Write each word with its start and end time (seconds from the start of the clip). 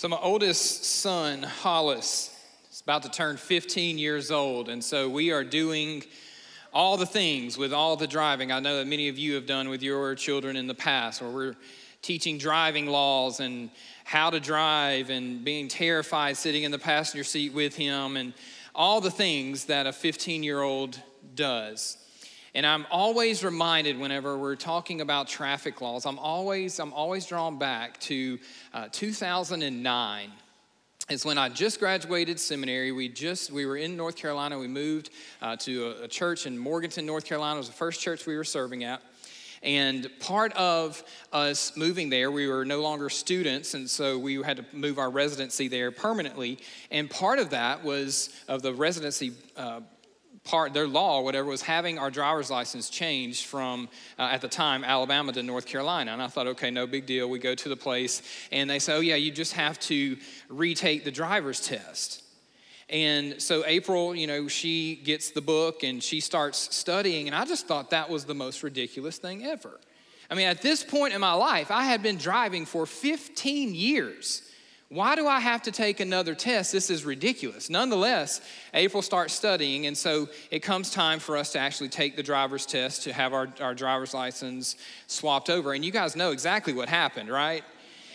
So, 0.00 0.08
my 0.08 0.16
oldest 0.16 0.82
son, 0.86 1.42
Hollis, 1.42 2.34
is 2.72 2.80
about 2.80 3.02
to 3.02 3.10
turn 3.10 3.36
15 3.36 3.98
years 3.98 4.30
old. 4.30 4.70
And 4.70 4.82
so, 4.82 5.10
we 5.10 5.30
are 5.30 5.44
doing 5.44 6.04
all 6.72 6.96
the 6.96 7.04
things 7.04 7.58
with 7.58 7.74
all 7.74 7.96
the 7.96 8.06
driving. 8.06 8.50
I 8.50 8.60
know 8.60 8.78
that 8.78 8.86
many 8.86 9.08
of 9.08 9.18
you 9.18 9.34
have 9.34 9.44
done 9.44 9.68
with 9.68 9.82
your 9.82 10.14
children 10.14 10.56
in 10.56 10.66
the 10.66 10.74
past, 10.74 11.20
where 11.20 11.30
we're 11.30 11.56
teaching 12.00 12.38
driving 12.38 12.86
laws 12.86 13.40
and 13.40 13.68
how 14.04 14.30
to 14.30 14.40
drive 14.40 15.10
and 15.10 15.44
being 15.44 15.68
terrified 15.68 16.38
sitting 16.38 16.62
in 16.62 16.70
the 16.70 16.78
passenger 16.78 17.22
seat 17.22 17.52
with 17.52 17.76
him 17.76 18.16
and 18.16 18.32
all 18.74 19.02
the 19.02 19.10
things 19.10 19.66
that 19.66 19.86
a 19.86 19.92
15 19.92 20.42
year 20.42 20.62
old 20.62 20.98
does. 21.34 21.98
And 22.54 22.66
I'm 22.66 22.86
always 22.90 23.44
reminded 23.44 23.98
whenever 23.98 24.36
we're 24.36 24.56
talking 24.56 25.00
about 25.00 25.28
traffic 25.28 25.80
laws, 25.80 26.04
I'm 26.04 26.18
always, 26.18 26.80
I'm 26.80 26.92
always 26.92 27.26
drawn 27.26 27.58
back 27.58 28.00
to 28.00 28.38
uh, 28.74 28.88
2009 28.90 30.32
is 31.08 31.24
when 31.24 31.38
I 31.38 31.48
just 31.48 31.80
graduated 31.80 32.38
seminary. 32.38 32.92
We 32.92 33.08
just 33.08 33.50
we 33.50 33.66
were 33.66 33.76
in 33.76 33.96
North 33.96 34.16
Carolina. 34.16 34.58
We 34.58 34.68
moved 34.68 35.10
uh, 35.42 35.56
to 35.56 35.86
a, 35.86 36.04
a, 36.04 36.08
church 36.08 36.46
in 36.46 36.56
Morganton, 36.56 37.04
North 37.04 37.24
Carolina. 37.24 37.56
It 37.56 37.58
was 37.58 37.66
the 37.68 37.74
first 37.74 38.00
church 38.00 38.26
we 38.26 38.36
were 38.36 38.44
serving 38.44 38.84
at. 38.84 39.02
And 39.62 40.08
part 40.20 40.52
of 40.54 41.02
us 41.32 41.76
moving 41.76 42.08
there, 42.08 42.30
we 42.30 42.46
were 42.46 42.64
no 42.64 42.80
longer 42.80 43.10
students, 43.10 43.74
and 43.74 43.90
so 43.90 44.18
we 44.18 44.36
had 44.36 44.56
to 44.56 44.64
move 44.72 44.98
our 44.98 45.10
residency 45.10 45.68
there 45.68 45.90
permanently. 45.90 46.58
And 46.90 47.10
part 47.10 47.38
of 47.38 47.50
that 47.50 47.84
was 47.84 48.30
of 48.48 48.62
the 48.62 48.72
residency. 48.72 49.32
Uh, 49.56 49.80
part, 50.44 50.72
their 50.72 50.88
law, 50.88 51.20
whatever, 51.22 51.48
was 51.48 51.62
having 51.62 51.98
our 51.98 52.10
driver's 52.10 52.50
license 52.50 52.90
changed 52.90 53.46
from, 53.46 53.88
uh, 54.18 54.22
at 54.22 54.40
the 54.40 54.48
time, 54.48 54.84
Alabama 54.84 55.32
to 55.32 55.42
North 55.42 55.66
Carolina. 55.66 56.12
And 56.12 56.22
I 56.22 56.28
thought, 56.28 56.46
okay, 56.48 56.70
no 56.70 56.86
big 56.86 57.06
deal. 57.06 57.28
We 57.28 57.38
go 57.38 57.54
to 57.54 57.68
the 57.68 57.76
place, 57.76 58.22
and 58.50 58.68
they 58.68 58.78
say, 58.78 58.94
oh, 58.94 59.00
yeah, 59.00 59.16
you 59.16 59.30
just 59.30 59.52
have 59.52 59.78
to 59.80 60.16
retake 60.48 61.04
the 61.04 61.10
driver's 61.10 61.60
test. 61.66 62.24
And 62.88 63.40
so 63.40 63.62
April, 63.66 64.16
you 64.16 64.26
know, 64.26 64.48
she 64.48 64.96
gets 64.96 65.30
the 65.30 65.40
book 65.40 65.84
and 65.84 66.02
she 66.02 66.18
starts 66.18 66.74
studying, 66.74 67.28
and 67.28 67.36
I 67.36 67.44
just 67.44 67.68
thought 67.68 67.90
that 67.90 68.10
was 68.10 68.24
the 68.24 68.34
most 68.34 68.64
ridiculous 68.64 69.18
thing 69.18 69.44
ever. 69.44 69.78
I 70.28 70.34
mean, 70.34 70.48
at 70.48 70.60
this 70.60 70.82
point 70.82 71.14
in 71.14 71.20
my 71.20 71.32
life, 71.32 71.70
I 71.70 71.84
had 71.84 72.02
been 72.02 72.16
driving 72.16 72.66
for 72.66 72.86
15 72.86 73.74
years. 73.74 74.42
Why 74.90 75.14
do 75.14 75.28
I 75.28 75.38
have 75.38 75.62
to 75.62 75.70
take 75.70 76.00
another 76.00 76.34
test? 76.34 76.72
This 76.72 76.90
is 76.90 77.04
ridiculous. 77.04 77.70
Nonetheless, 77.70 78.40
April 78.74 79.02
starts 79.02 79.32
studying, 79.32 79.86
and 79.86 79.96
so 79.96 80.28
it 80.50 80.64
comes 80.64 80.90
time 80.90 81.20
for 81.20 81.36
us 81.36 81.52
to 81.52 81.60
actually 81.60 81.90
take 81.90 82.16
the 82.16 82.24
driver's 82.24 82.66
test 82.66 83.04
to 83.04 83.12
have 83.12 83.32
our, 83.32 83.48
our 83.60 83.72
driver's 83.72 84.14
license 84.14 84.74
swapped 85.06 85.48
over. 85.48 85.74
And 85.74 85.84
you 85.84 85.92
guys 85.92 86.16
know 86.16 86.32
exactly 86.32 86.72
what 86.72 86.88
happened, 86.88 87.28
right? 87.28 87.62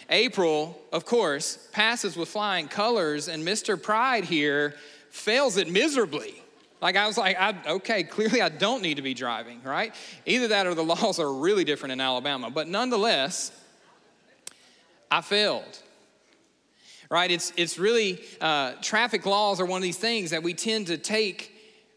April, 0.09 0.77
of 0.91 1.05
course, 1.05 1.65
passes 1.71 2.17
with 2.17 2.27
flying 2.27 2.67
colors, 2.67 3.29
and 3.29 3.47
Mr. 3.47 3.81
Pride 3.81 4.25
here 4.25 4.75
fails 5.11 5.55
it 5.55 5.71
miserably. 5.71 6.43
Like 6.81 6.97
I 6.97 7.07
was 7.07 7.17
like, 7.17 7.39
I, 7.39 7.55
okay, 7.67 8.03
clearly 8.03 8.41
I 8.41 8.49
don't 8.49 8.81
need 8.81 8.95
to 8.95 9.01
be 9.01 9.13
driving, 9.13 9.61
right? 9.63 9.95
Either 10.25 10.49
that 10.49 10.67
or 10.67 10.75
the 10.75 10.83
laws 10.83 11.19
are 11.19 11.33
really 11.33 11.63
different 11.63 11.93
in 11.93 12.01
Alabama. 12.01 12.51
But 12.51 12.67
nonetheless, 12.67 13.53
I 15.09 15.21
failed 15.21 15.79
right? 17.09 17.29
It's, 17.29 17.53
it's 17.57 17.77
really, 17.77 18.21
uh, 18.41 18.73
traffic 18.81 19.25
laws 19.25 19.59
are 19.59 19.65
one 19.65 19.77
of 19.77 19.83
these 19.83 19.97
things 19.97 20.31
that 20.31 20.43
we 20.43 20.53
tend 20.53 20.87
to 20.87 20.97
take 20.97 21.51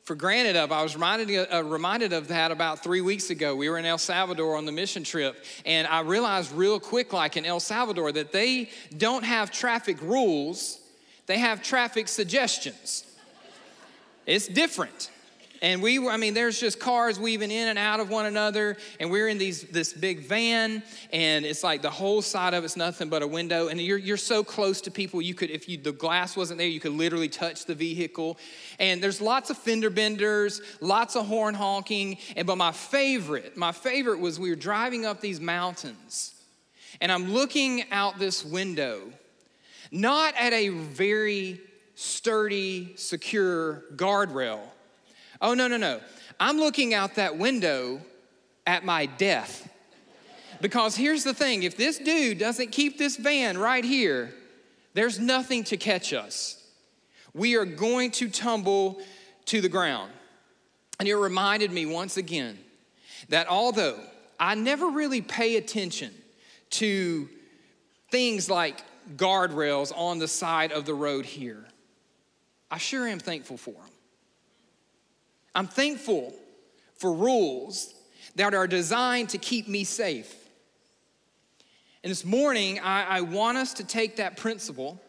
for 0.05 0.15
granted 0.15 0.57
of. 0.57 0.73
I 0.73 0.83
was 0.83 0.95
reminded, 0.95 1.53
uh, 1.53 1.63
reminded 1.65 2.15
of 2.15 2.29
that 2.29 2.51
about 2.51 2.83
three 2.83 3.03
weeks 3.03 3.29
ago. 3.29 3.55
We 3.55 3.69
were 3.69 3.79
in 3.79 3.85
El 3.85 3.99
Salvador 3.99 4.57
on 4.57 4.65
the 4.65 4.73
mission 4.73 5.05
trip, 5.05 5.45
and 5.67 5.87
I 5.87 6.01
realized 6.01 6.51
real 6.53 6.81
quick, 6.81 7.13
like 7.13 7.37
in 7.37 7.45
El 7.45 7.61
Salvador, 7.61 8.11
that 8.13 8.33
they 8.33 8.71
don't 8.97 9.23
have 9.23 9.51
traffic 9.51 10.01
rules, 10.01 10.81
they 11.27 11.39
have 11.39 11.63
traffic 11.63 12.09
suggestions. 12.09 13.05
It's 14.25 14.49
different. 14.49 15.11
And 15.61 15.83
we, 15.83 16.07
I 16.09 16.17
mean, 16.17 16.35
there's 16.35 16.61
just 16.61 16.79
cars 16.79 17.19
weaving 17.19 17.51
in 17.51 17.69
and 17.69 17.79
out 17.79 17.99
of 17.99 18.11
one 18.11 18.27
another, 18.27 18.77
and 19.01 19.11
we're 19.11 19.29
in 19.29 19.39
these 19.39 19.63
this 19.63 19.93
big 19.93 20.21
van, 20.21 20.83
and 21.13 21.45
it's 21.45 21.65
like 21.65 21.83
the 21.83 21.91
whole 21.91 22.23
side 22.23 22.55
of 22.55 22.65
it's 22.65 22.77
nothing 22.77 23.09
but 23.09 23.23
a 23.23 23.27
window, 23.27 23.69
and 23.69 23.81
you're 23.81 23.99
you're 23.99 24.17
so 24.17 24.45
close 24.45 24.81
to 24.83 24.91
people 24.91 25.21
you 25.21 25.35
could, 25.35 25.51
if 25.51 25.69
you 25.69 25.77
the 25.77 25.93
glass 25.93 26.37
wasn't 26.37 26.59
there, 26.59 26.69
you 26.69 26.79
could 26.79 26.93
literally 26.93 27.29
touch 27.29 27.65
the 27.65 27.75
vehicle. 27.75 28.39
And 28.79 29.03
there's 29.03 29.21
lots 29.21 29.51
of 29.51 29.59
fender 29.59 29.91
benders, 29.91 30.61
lots 30.81 31.17
of 31.17 31.27
horn 31.27 31.55
honking, 31.55 32.19
and 32.37 32.47
but 32.47 32.57
my 32.57 32.73
favorite, 32.73 33.57
my 33.57 33.73
favorite 33.73 34.21
was 34.21 34.39
we 34.39 34.51
were 34.51 34.57
driving 34.57 35.07
up 35.07 35.21
these 35.21 35.41
mountains, 35.41 36.35
and 37.01 37.11
I'm 37.11 37.33
looking 37.33 37.85
out 37.91 38.19
this 38.21 38.45
window, 38.45 39.01
not 39.91 40.35
at 40.37 40.53
a 40.53 40.69
very 40.69 41.61
sturdy, 41.97 42.95
secure 42.95 43.83
guardrail 43.97 44.61
Oh, 45.41 45.55
no, 45.55 45.69
no, 45.69 45.77
no. 45.77 46.01
I'm 46.41 46.59
looking 46.59 46.95
out 46.95 47.17
that 47.17 47.39
window 47.39 48.01
at 48.67 48.85
my 48.85 49.07
death. 49.07 49.69
Because 50.61 50.97
here's 50.97 51.25
the 51.25 51.35
thing 51.35 51.63
if 51.63 51.77
this 51.77 51.99
dude 51.99 52.39
doesn't 52.39 52.73
keep 52.73 52.99
this 52.99 53.17
van 53.17 53.59
right 53.59 53.85
here, 53.85 54.33
there's 54.95 55.19
nothing 55.19 55.65
to 55.65 55.77
catch 55.77 56.13
us. 56.13 56.63
We 57.33 57.57
are 57.57 57.65
going 57.65 58.11
to 58.13 58.29
tumble 58.29 59.01
to 59.47 59.61
the 59.61 59.69
ground. 59.69 60.11
And 60.99 61.09
it 61.09 61.15
reminded 61.15 61.71
me 61.71 61.87
once 61.87 62.17
again 62.17 62.59
that 63.29 63.49
although 63.49 64.01
I 64.41 64.55
never 64.57 64.89
really 64.89 65.21
pay 65.21 65.57
attention 65.57 66.13
to 66.71 67.29
things 68.11 68.51
like 68.51 68.83
guardrails 69.17 69.97
on 69.97 70.19
the 70.19 70.29
side 70.29 70.73
of 70.73 70.85
the 70.85 70.95
road 70.95 71.25
here, 71.25 71.65
I 72.71 72.79
sure 72.79 73.07
am 73.07 73.21
thankful 73.21 73.57
for 73.57 73.73
them. 73.73 73.88
I'm 75.55 75.67
thankful 75.67 76.35
for 76.97 77.13
rules 77.13 77.95
that 78.37 78.55
are 78.55 78.67
designed 78.67 79.31
to 79.31 79.39
keep 79.39 79.69
me 79.69 79.85
safe. 79.85 80.35
And 82.03 82.11
this 82.11 82.25
morning, 82.25 82.79
I, 82.81 83.05
I, 83.05 83.21
want 83.23 83.59
us 83.59 83.75
to 83.75 83.85
take 83.85 84.17
that 84.17 84.37
principle 84.37 85.01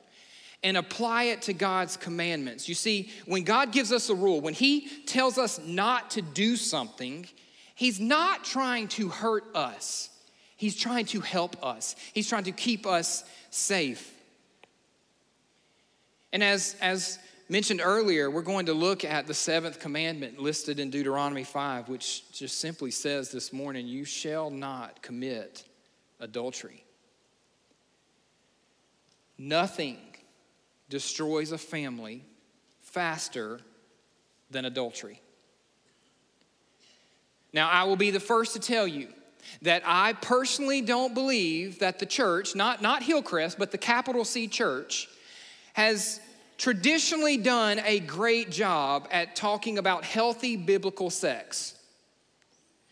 and 0.63 0.75
apply 0.75 1.25
it 1.25 1.44
to 1.44 1.53
God's 1.53 1.97
commandments. 1.97 2.67
You 2.67 2.75
see, 2.75 3.11
when 3.25 3.44
God 3.44 3.72
gives 3.72 3.91
us 3.91 4.09
a 4.09 4.16
rule, 4.16 4.41
when 4.41 4.55
He 4.55 4.88
tells 5.05 5.38
us 5.38 5.59
not 5.63 6.11
to 6.11 6.22
do 6.22 6.56
something, 6.56 7.27
He's 7.75 8.00
not 8.00 8.44
trying 8.44 8.88
to 8.89 9.09
hurt 9.09 9.45
us, 9.56 10.09
He's 10.57 10.75
trying 10.75 11.06
to 11.07 11.21
help 11.21 11.63
us, 11.63 11.95
He's 12.13 12.27
trying 12.27 12.45
to 12.45 12.51
keep 12.51 12.88
us 12.88 13.23
safe. 13.51 14.13
And 16.33 16.44
as, 16.44 16.75
as 16.81 17.19
mentioned 17.50 17.82
earlier, 17.84 18.30
we're 18.30 18.44
going 18.44 18.68
to 18.68 18.74
look 18.74 19.04
at 19.04 19.26
the 19.26 19.34
seventh 19.34 19.80
commandment 19.80 20.40
listed 20.40 20.80
in 20.80 20.92
Deuteronomy 20.92 21.44
5, 21.44 21.90
which 21.90 22.32
just 22.32 22.60
simply 22.60 22.92
says 22.92 23.32
this 23.32 23.52
morning, 23.52 23.88
You 23.88 24.06
shall 24.06 24.52
not 24.52 25.02
commit 25.02 25.64
adultery. 26.20 26.84
Nothing 29.38 29.98
destroys 30.90 31.52
a 31.52 31.58
family 31.58 32.24
faster 32.82 33.60
than 34.52 34.66
adultery. 34.66 35.22
Now, 37.52 37.70
I 37.70 37.84
will 37.84 37.96
be 37.96 38.12
the 38.12 38.20
first 38.20 38.54
to 38.54 38.60
tell 38.60 38.88
you 38.88 39.08
that 39.62 39.81
I 39.86 40.14
personally 40.14 40.81
don't 40.81 41.14
believe 41.14 41.80
that 41.80 42.00
the 42.00 42.06
church, 42.06 42.56
not, 42.56 42.81
not 42.81 43.02
Hillcrest, 43.02 43.58
but 43.58 43.72
the 43.72 43.78
capital 43.78 44.24
C 44.26 44.48
church, 44.48 45.08
has 45.74 46.20
traditionally 46.59 47.38
done 47.38 47.80
a 47.86 48.02
great 48.02 48.52
job 48.52 49.08
at 49.12 49.36
talking 49.36 49.78
about 49.78 50.03
healthy 50.03 50.58
biblical 50.58 51.09
sex. 51.09 51.74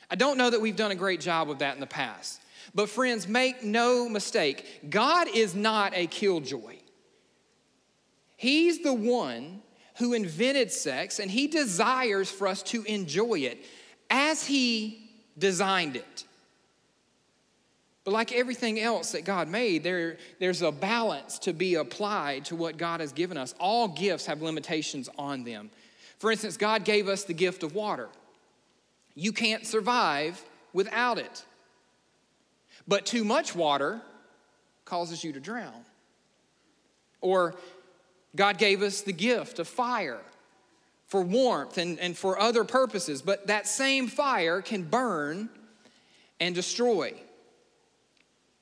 I 0.09 0.16
don't 0.16 0.38
know 0.38 0.50
that 0.50 0.61
we've 0.61 0.75
done 0.75 0.91
a 0.91 0.95
great 0.95 1.19
job 1.19 1.51
of 1.51 1.59
that 1.59 1.75
in 1.75 1.81
the 1.81 1.85
past. 1.85 2.41
But, 2.73 2.89
friends, 2.89 3.27
make 3.27 3.63
no 3.63 4.07
mistake, 4.07 4.89
God 4.89 5.27
is 5.27 5.53
not 5.53 5.94
a 5.95 6.07
killjoy. 6.07 6.77
He's 8.38 8.83
the 8.83 8.94
one 8.94 9.62
who 9.97 10.13
invented 10.13 10.71
sex, 10.71 11.19
and 11.19 11.30
He 11.30 11.47
desires 11.47 12.31
for 12.31 12.47
us 12.47 12.63
to 12.63 12.83
enjoy 12.83 13.39
it 13.39 13.65
as 14.09 14.45
He 14.45 15.12
designed 15.38 15.97
it. 15.97 16.24
But 18.07 18.13
like 18.13 18.31
everything 18.31 18.80
else 18.80 19.12
that 19.12 19.25
God 19.25 19.50
made, 19.50 19.83
there, 19.83 20.15
there's 20.39 20.62
a 20.62 20.71
balance 20.71 21.39
to 21.39 21.51
be 21.51 21.75
applied 21.75 22.45
to 22.45 22.56
what 22.56 22.77
God 22.77 23.01
has 23.01 23.12
given 23.12 23.38
us. 23.38 23.54
All 23.59 23.89
gifts 23.89 24.27
have 24.27 24.42
limitations 24.42 25.09
on 25.18 25.44
them. 25.44 25.69
For 26.18 26.31
instance, 26.31 26.56
God 26.56 26.86
gave 26.86 27.09
us 27.09 27.25
the 27.25 27.33
gift 27.33 27.63
of 27.63 27.75
water. 27.75 28.07
You 29.13 29.33
can't 29.33 29.68
survive 29.68 30.42
without 30.71 31.18
it. 31.18 31.44
But 32.88 33.06
too 33.06 33.25
much 33.25 33.54
water 33.54 34.00
causes 34.86 35.21
you 35.21 35.33
to 35.33 35.42
drown. 35.42 35.83
Or 37.19 37.56
God 38.38 38.57
gave 38.57 38.83
us 38.83 39.01
the 39.01 39.12
gift 39.12 39.60
of 39.60 39.68
fire 39.68 40.21
for 41.07 41.21
warmth 41.21 41.77
and, 41.77 42.00
and 42.00 42.18
for 42.18 42.39
other 42.39 42.63
purposes, 42.63 43.21
but 43.21 43.48
that 43.48 43.68
same 43.68 44.07
fire 44.07 44.62
can 44.62 44.83
burn 44.83 45.50
and 46.39 46.56
destroy. 46.56 47.13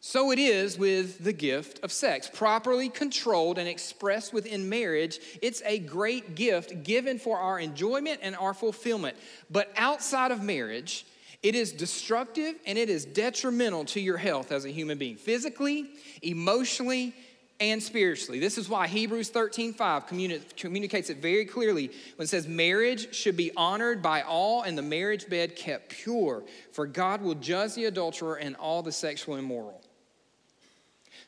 So 0.08 0.30
it 0.30 0.38
is 0.38 0.78
with 0.78 1.24
the 1.24 1.34
gift 1.34 1.84
of 1.84 1.92
sex. 1.92 2.30
Properly 2.32 2.90
controlled 2.90 3.58
and 3.58 3.68
expressed 3.68 4.34
within 4.34 4.70
marriage, 4.70 5.20
it's 5.42 5.64
a 5.66 5.80
great 5.80 6.36
gift 6.36 6.84
given 6.84 7.18
for 7.18 7.40
our 7.40 7.60
enjoyment 7.60 8.20
and 8.22 8.36
our 8.36 8.54
fulfillment. 8.54 9.18
But 9.50 9.74
outside 9.76 10.30
of 10.30 10.44
marriage, 10.44 11.08
it 11.42 11.56
is 11.56 11.72
destructive 11.72 12.54
and 12.68 12.78
it 12.78 12.88
is 12.88 13.04
detrimental 13.04 13.84
to 13.86 14.00
your 14.00 14.18
health 14.18 14.52
as 14.52 14.64
a 14.64 14.70
human 14.70 15.00
being, 15.00 15.16
physically, 15.16 15.90
emotionally, 16.22 17.16
and 17.60 17.82
spiritually. 17.82 18.40
This 18.40 18.60
is 18.60 18.70
why 18.70 18.86
Hebrews 18.86 19.30
13 19.30 19.74
5 19.74 20.06
communi- 20.06 20.56
communicates 20.56 21.10
it 21.10 21.18
very 21.18 21.46
clearly 21.46 21.88
when 22.16 22.26
it 22.26 22.30
says, 22.30 22.48
Marriage 22.48 23.16
should 23.16 23.36
be 23.36 23.52
honored 23.58 24.04
by 24.04 24.22
all 24.22 24.62
and 24.62 24.78
the 24.78 24.84
marriage 24.84 25.28
bed 25.28 25.56
kept 25.56 25.90
pure, 25.90 26.44
for 26.72 26.86
God 26.86 27.24
will 27.24 27.34
judge 27.34 27.74
the 27.74 27.86
adulterer 27.86 28.36
and 28.36 28.56
all 28.58 28.84
the 28.84 28.92
sexual 28.92 29.38
immoral. 29.38 29.82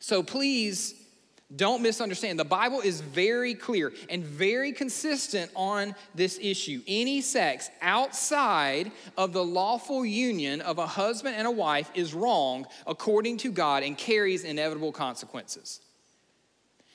So 0.07 0.23
please 0.23 0.95
don't 1.53 1.81
misunderstand. 1.81 2.39
The 2.39 2.45
Bible 2.45 2.79
is 2.79 3.01
very 3.01 3.53
clear 3.53 3.91
and 4.09 4.23
very 4.23 4.71
consistent 4.71 5.51
on 5.53 5.95
this 6.15 6.39
issue. 6.41 6.81
Any 6.87 7.19
sex 7.19 7.69
outside 7.81 8.93
of 9.17 9.33
the 9.33 9.43
lawful 9.43 10.05
union 10.05 10.61
of 10.61 10.77
a 10.77 10.87
husband 10.87 11.35
and 11.35 11.45
a 11.45 11.51
wife 11.51 11.91
is 11.93 12.13
wrong 12.13 12.67
according 12.87 13.35
to 13.39 13.51
God 13.51 13.83
and 13.83 13.97
carries 13.97 14.45
inevitable 14.45 14.93
consequences. 14.93 15.81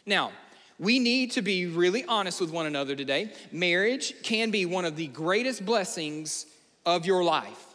Now, 0.07 0.33
we 0.79 0.99
need 0.99 1.33
to 1.33 1.43
be 1.43 1.67
really 1.67 2.07
honest 2.07 2.41
with 2.41 2.51
one 2.51 2.65
another 2.65 2.97
today. 2.97 3.31
Marriage 3.53 4.15
can 4.23 4.51
be 4.51 4.65
one 4.65 4.87
of 4.87 4.97
the 4.97 5.09
greatest 5.09 5.67
blessings 5.67 6.47
of 6.87 7.05
your 7.05 7.23
life. 7.23 7.67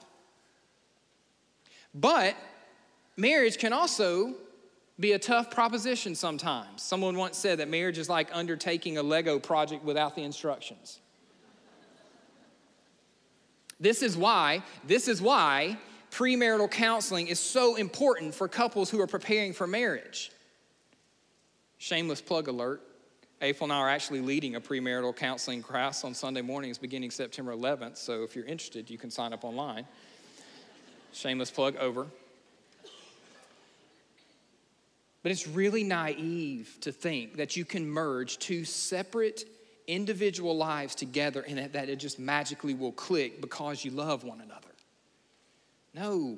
But 1.94 2.36
marriage 3.18 3.60
can 3.60 3.72
also 3.72 4.34
be 5.00 5.12
a 5.12 5.20
tough 5.20 5.52
proposition 5.52 6.16
sometimes. 6.16 6.82
Someone 6.82 7.18
once 7.18 7.38
said 7.38 7.60
that 7.60 7.70
marriage 7.70 7.98
is 7.98 8.10
like 8.10 8.30
undertaking 8.34 8.98
a 8.98 9.04
Lego 9.04 9.40
project 9.40 9.84
without 9.84 10.16
the 10.16 10.24
instructions. 10.24 11.00
This 13.80 14.02
is 14.02 14.18
why, 14.18 14.64
this 14.86 15.08
is 15.08 15.22
why 15.22 15.78
premarital 16.12 16.72
counseling 16.72 17.28
is 17.28 17.40
so 17.40 17.76
important 17.76 18.34
for 18.34 18.48
couples 18.48 18.90
who 18.90 19.00
are 19.00 19.08
preparing 19.08 19.54
for 19.54 19.68
marriage. 19.68 20.32
Shameless 21.78 22.22
plug 22.22 22.48
alert. 22.48 22.82
April 23.40 23.66
and 23.66 23.74
I 23.74 23.78
are 23.78 23.90
actually 23.90 24.22
leading 24.22 24.56
a 24.56 24.62
premarital 24.62 25.16
counseling 25.16 25.62
class 25.62 26.04
on 26.04 26.16
Sunday 26.16 26.42
mornings 26.42 26.80
beginning 26.80 27.12
September 27.12 27.56
11th. 27.56 27.98
So 27.98 28.24
if 28.24 28.36
you're 28.36 28.46
interested, 28.46 28.90
you 28.90 28.98
can 28.98 29.12
sign 29.12 29.32
up 29.32 29.44
online. 29.44 29.86
Shameless 31.14 31.52
plug 31.52 31.76
over. 31.76 32.08
But 35.24 35.32
it's 35.32 35.48
really 35.48 35.84
naive 35.84 36.78
to 36.82 36.92
think 36.92 37.38
that 37.38 37.56
you 37.56 37.66
can 37.66 37.88
merge 37.88 38.38
two 38.38 38.66
separate 38.66 39.46
individual 39.88 40.56
lives 40.56 40.96
together 40.96 41.42
and 41.42 41.74
that 41.74 41.90
it 41.90 41.98
just 41.98 42.20
magically 42.20 42.74
will 42.74 42.92
click 42.92 43.42
because 43.42 43.84
you 43.84 43.92
love 43.92 44.24
one 44.24 44.42
another. 44.42 44.68
No, 45.94 46.38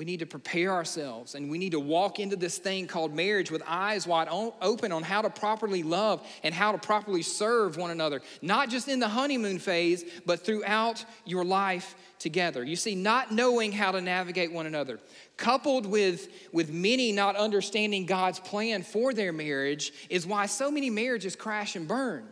we 0.00 0.06
need 0.06 0.20
to 0.20 0.26
prepare 0.26 0.72
ourselves 0.72 1.34
and 1.34 1.50
we 1.50 1.58
need 1.58 1.72
to 1.72 1.78
walk 1.78 2.20
into 2.20 2.34
this 2.34 2.56
thing 2.56 2.86
called 2.86 3.14
marriage 3.14 3.50
with 3.50 3.62
eyes 3.66 4.06
wide 4.06 4.28
open 4.62 4.92
on 4.92 5.02
how 5.02 5.20
to 5.20 5.28
properly 5.28 5.82
love 5.82 6.26
and 6.42 6.54
how 6.54 6.72
to 6.72 6.78
properly 6.78 7.20
serve 7.20 7.76
one 7.76 7.90
another, 7.90 8.22
not 8.40 8.70
just 8.70 8.88
in 8.88 8.98
the 8.98 9.06
honeymoon 9.06 9.58
phase, 9.58 10.02
but 10.24 10.40
throughout 10.40 11.04
your 11.26 11.44
life 11.44 11.94
together. 12.18 12.64
You 12.64 12.76
see, 12.76 12.94
not 12.94 13.30
knowing 13.30 13.72
how 13.72 13.92
to 13.92 14.00
navigate 14.00 14.50
one 14.50 14.64
another, 14.64 15.00
coupled 15.36 15.84
with, 15.84 16.28
with 16.50 16.72
many 16.72 17.12
not 17.12 17.36
understanding 17.36 18.06
God's 18.06 18.40
plan 18.40 18.82
for 18.82 19.12
their 19.12 19.34
marriage, 19.34 19.92
is 20.08 20.26
why 20.26 20.46
so 20.46 20.70
many 20.70 20.88
marriages 20.88 21.36
crash 21.36 21.76
and 21.76 21.86
burn. 21.86 22.26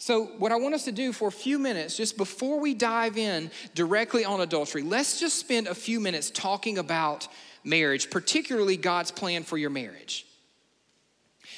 So, 0.00 0.26
what 0.38 0.52
I 0.52 0.56
want 0.56 0.76
us 0.76 0.84
to 0.84 0.92
do 0.92 1.12
for 1.12 1.26
a 1.26 1.32
few 1.32 1.58
minutes, 1.58 1.96
just 1.96 2.16
before 2.16 2.60
we 2.60 2.72
dive 2.72 3.18
in 3.18 3.50
directly 3.74 4.24
on 4.24 4.40
adultery, 4.40 4.82
let's 4.82 5.18
just 5.18 5.36
spend 5.36 5.66
a 5.66 5.74
few 5.74 5.98
minutes 5.98 6.30
talking 6.30 6.78
about 6.78 7.26
marriage, 7.64 8.08
particularly 8.08 8.76
God's 8.76 9.10
plan 9.10 9.42
for 9.42 9.58
your 9.58 9.70
marriage. 9.70 10.24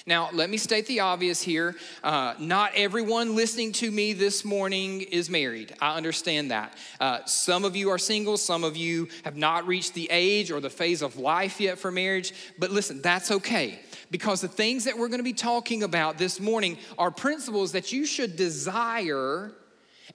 Now, 0.06 0.31
let 0.32 0.48
me 0.48 0.56
state 0.56 0.87
the 0.87 1.00
obvious 1.00 1.42
here. 1.42 1.76
Uh, 2.02 2.32
not 2.38 2.72
everyone 2.75 3.37
listening 3.37 3.72
to 3.72 3.90
me 3.90 4.14
this 4.14 4.42
morning 4.42 5.02
is 5.02 5.28
married. 5.28 5.75
I 5.78 5.98
understand 5.98 6.50
that. 6.50 6.75
Uh, 6.98 7.19
some 7.26 7.66
of 7.66 7.76
you 7.76 7.90
are 7.90 7.98
single, 7.98 8.38
some 8.38 8.64
of 8.64 8.75
you 8.75 9.08
have 9.25 9.37
not 9.37 9.66
reached 9.66 9.92
the 9.92 10.08
age 10.10 10.50
or 10.50 10.60
the 10.60 10.70
phase 10.70 11.02
of 11.02 11.19
life 11.19 11.60
yet 11.60 11.78
for 11.78 11.90
marriage. 11.90 12.32
But 12.58 12.70
listen, 12.70 13.02
that's 13.02 13.31
okay 13.31 13.81
because 14.10 14.40
the 14.40 14.48
things 14.48 14.84
that 14.84 14.98
we're 14.98 15.08
going 15.08 15.20
to 15.20 15.24
be 15.24 15.32
talking 15.32 15.82
about 15.82 16.18
this 16.18 16.40
morning 16.40 16.78
are 16.98 17.10
principles 17.10 17.72
that 17.72 17.92
you 17.92 18.04
should 18.06 18.36
desire 18.36 19.52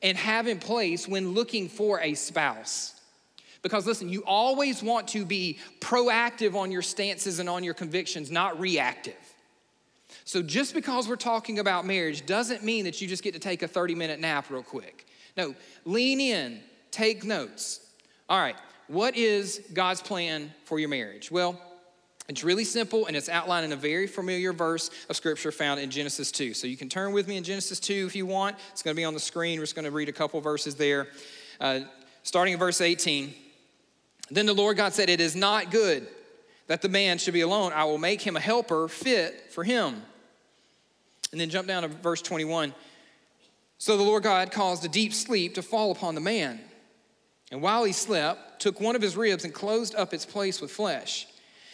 and 0.01 0.18
have 0.18 0.47
in 0.47 0.59
place 0.59 1.07
when 1.07 1.33
looking 1.33 1.69
for 1.69 2.00
a 2.01 2.13
spouse. 2.13 3.00
Because 3.62 3.88
listen, 3.88 4.09
you 4.09 4.24
always 4.25 4.83
want 4.83 5.07
to 5.09 5.25
be 5.25 5.57
proactive 5.80 6.56
on 6.56 6.71
your 6.71 6.81
stances 6.81 7.39
and 7.39 7.50
on 7.50 7.63
your 7.63 7.74
convictions, 7.74 8.30
not 8.30 8.59
reactive. 8.59 9.15
So 10.24 10.41
just 10.41 10.74
because 10.74 11.07
we're 11.07 11.15
talking 11.15 11.59
about 11.59 11.86
marriage 11.86 12.25
doesn't 12.25 12.63
mean 12.63 12.86
that 12.86 13.01
you 13.01 13.07
just 13.07 13.24
get 13.24 13.33
to 13.33 13.39
take 13.39 13.63
a 13.63 13.68
30 13.68 13.95
minute 13.95 14.19
nap 14.19 14.50
real 14.50 14.63
quick. 14.63 15.07
No, 15.38 15.56
lean 15.83 16.19
in, 16.19 16.62
take 16.91 17.24
notes. 17.24 17.80
All 18.30 18.39
right, 18.39 18.56
what 18.88 19.15
is 19.15 19.62
God's 19.74 20.01
plan 20.01 20.53
for 20.65 20.80
your 20.80 20.89
marriage? 20.89 21.31
Well, 21.31 21.59
it's 22.27 22.44
really 22.44 22.63
simple 22.63 23.06
and 23.06 23.16
it's 23.16 23.30
outlined 23.30 23.66
in 23.66 23.72
a 23.72 23.77
very 23.77 24.07
familiar 24.07 24.51
verse 24.51 24.89
of 25.10 25.16
scripture 25.16 25.51
found 25.51 25.80
in 25.80 25.92
Genesis 25.92 26.31
2. 26.31 26.54
So 26.56 26.66
you 26.66 26.75
can 26.75 26.89
turn 26.89 27.13
with 27.13 27.27
me 27.27 27.38
in 27.38 27.44
Genesis 27.44 27.80
2 27.80 28.06
if 28.07 28.16
you 28.16 28.25
want. 28.25 28.56
It's 28.72 28.81
going 28.81 28.95
to 28.95 29.00
be 29.00 29.06
on 29.06 29.13
the 29.13 29.19
screen. 29.19 29.60
We're 29.60 29.66
just 29.66 29.75
going 29.75 29.86
to 29.86 29.92
read 29.92 30.10
a 30.10 30.13
couple 30.13 30.42
verses 30.42 30.75
there. 30.75 31.07
Uh, 31.62 31.81
starting 32.24 32.54
in 32.54 32.60
verse 32.60 32.81
18. 32.81 33.33
Then 34.31 34.48
the 34.48 34.54
Lord 34.54 34.77
God 34.77 34.94
said, 34.94 35.10
It 35.10 35.22
is 35.22 35.36
not 35.36 35.69
good 35.69 36.07
that 36.68 36.81
the 36.81 36.89
man 36.89 37.19
should 37.19 37.33
be 37.33 37.42
alone. 37.42 37.72
I 37.74 37.83
will 37.83 38.00
make 38.00 38.22
him 38.22 38.36
a 38.36 38.39
helper 38.39 38.88
fit 38.88 39.51
for 39.51 39.63
him. 39.63 40.01
And 41.31 41.39
then 41.39 41.50
jump 41.50 41.68
down 41.68 41.83
to 41.83 41.89
verse 41.89 42.24
21. 42.24 42.74
So 43.77 43.98
the 43.98 44.04
Lord 44.04 44.24
God 44.24 44.51
caused 44.51 44.83
a 44.83 44.88
deep 44.88 45.13
sleep 45.13 45.56
to 45.56 45.62
fall 45.62 45.92
upon 45.92 46.16
the 46.16 46.22
man. 46.22 46.60
And 47.51 47.62
while 47.62 47.83
he 47.83 47.92
slept, 47.92 48.62
took 48.62 48.81
one 48.81 48.95
of 48.95 49.01
his 49.01 49.16
ribs 49.16 49.44
and 49.44 49.54
closed 49.54 49.94
up 49.94 50.13
its 50.13 50.25
place 50.25 50.60
with 50.60 50.72
flesh. 50.72 51.27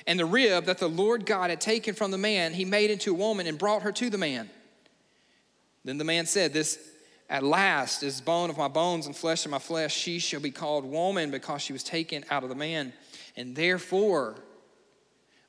And 0.08 0.20
the 0.20 0.26
rib 0.26 0.66
that 0.66 0.78
the 0.78 0.90
Lord 0.90 1.26
God 1.26 1.50
had 1.50 1.62
taken 1.62 1.94
from 1.94 2.12
the 2.12 2.18
man, 2.18 2.54
he 2.54 2.66
made 2.66 2.90
into 2.90 3.12
a 3.12 3.16
woman 3.16 3.48
and 3.48 3.58
brought 3.58 3.84
her 3.84 3.92
to 3.92 4.10
the 4.10 4.18
man. 4.18 4.50
Then 5.84 5.98
the 5.98 6.04
man 6.04 6.26
said, 6.26 6.54
This 6.54 6.80
at 7.30 7.44
last 7.44 8.04
is 8.04 8.20
bone 8.20 8.50
of 8.50 8.58
my 8.58 8.68
bones 8.68 9.06
and 9.06 9.16
flesh 9.16 9.46
of 9.46 9.52
my 9.52 9.60
flesh. 9.60 9.96
She 9.96 10.20
shall 10.20 10.42
be 10.42 10.52
called 10.52 10.86
woman 10.86 11.32
because 11.32 11.62
she 11.62 11.74
was 11.74 11.84
taken 11.84 12.26
out 12.30 12.44
of 12.44 12.50
the 12.50 12.56
man. 12.56 12.94
And 13.36 13.56
therefore, 13.56 14.36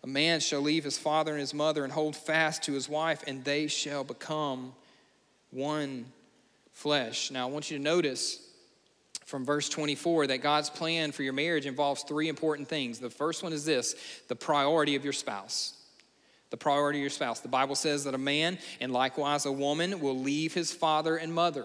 a 0.05 0.07
man 0.07 0.41
shall 0.41 0.61
leave 0.61 0.85
his 0.85 0.99
father 0.99 1.33
and 1.33 1.41
his 1.41 1.55
mother 1.55 1.85
and 1.85 1.93
hold 1.93 2.17
fast 2.17 2.63
to 2.65 2.73
his 2.73 2.89
wife, 2.89 3.23
and 3.27 3.45
they 3.45 3.67
shall 3.67 4.05
become 4.05 4.73
one 5.51 6.07
flesh. 6.73 7.31
Now, 7.31 7.49
I 7.49 7.51
want 7.51 7.71
you 7.71 7.79
to 7.79 7.83
notice 7.83 8.52
from 9.33 9.47
verse 9.47 9.71
24 9.71 10.27
that 10.27 10.43
God's 10.43 10.69
plan 10.69 11.11
for 11.11 11.23
your 11.23 11.33
marriage 11.33 11.65
involves 11.65 12.03
three 12.03 12.29
important 12.29 12.69
things. 12.69 12.99
The 12.99 13.09
first 13.09 13.43
one 13.43 13.55
is 13.55 13.65
this 13.65 13.97
the 14.29 14.37
priority 14.37 14.95
of 14.95 15.05
your 15.05 15.15
spouse. 15.15 15.73
The 16.51 16.59
priority 16.59 16.99
of 16.99 17.01
your 17.01 17.11
spouse. 17.11 17.41
The 17.41 17.49
Bible 17.49 17.75
says 17.75 18.05
that 18.05 18.13
a 18.13 18.19
man 18.19 18.59
and 18.79 18.93
likewise 18.93 19.47
a 19.47 19.51
woman 19.51 20.01
will 20.01 20.19
leave 20.19 20.53
his 20.53 20.71
father 20.71 21.17
and 21.17 21.33
mother. 21.33 21.65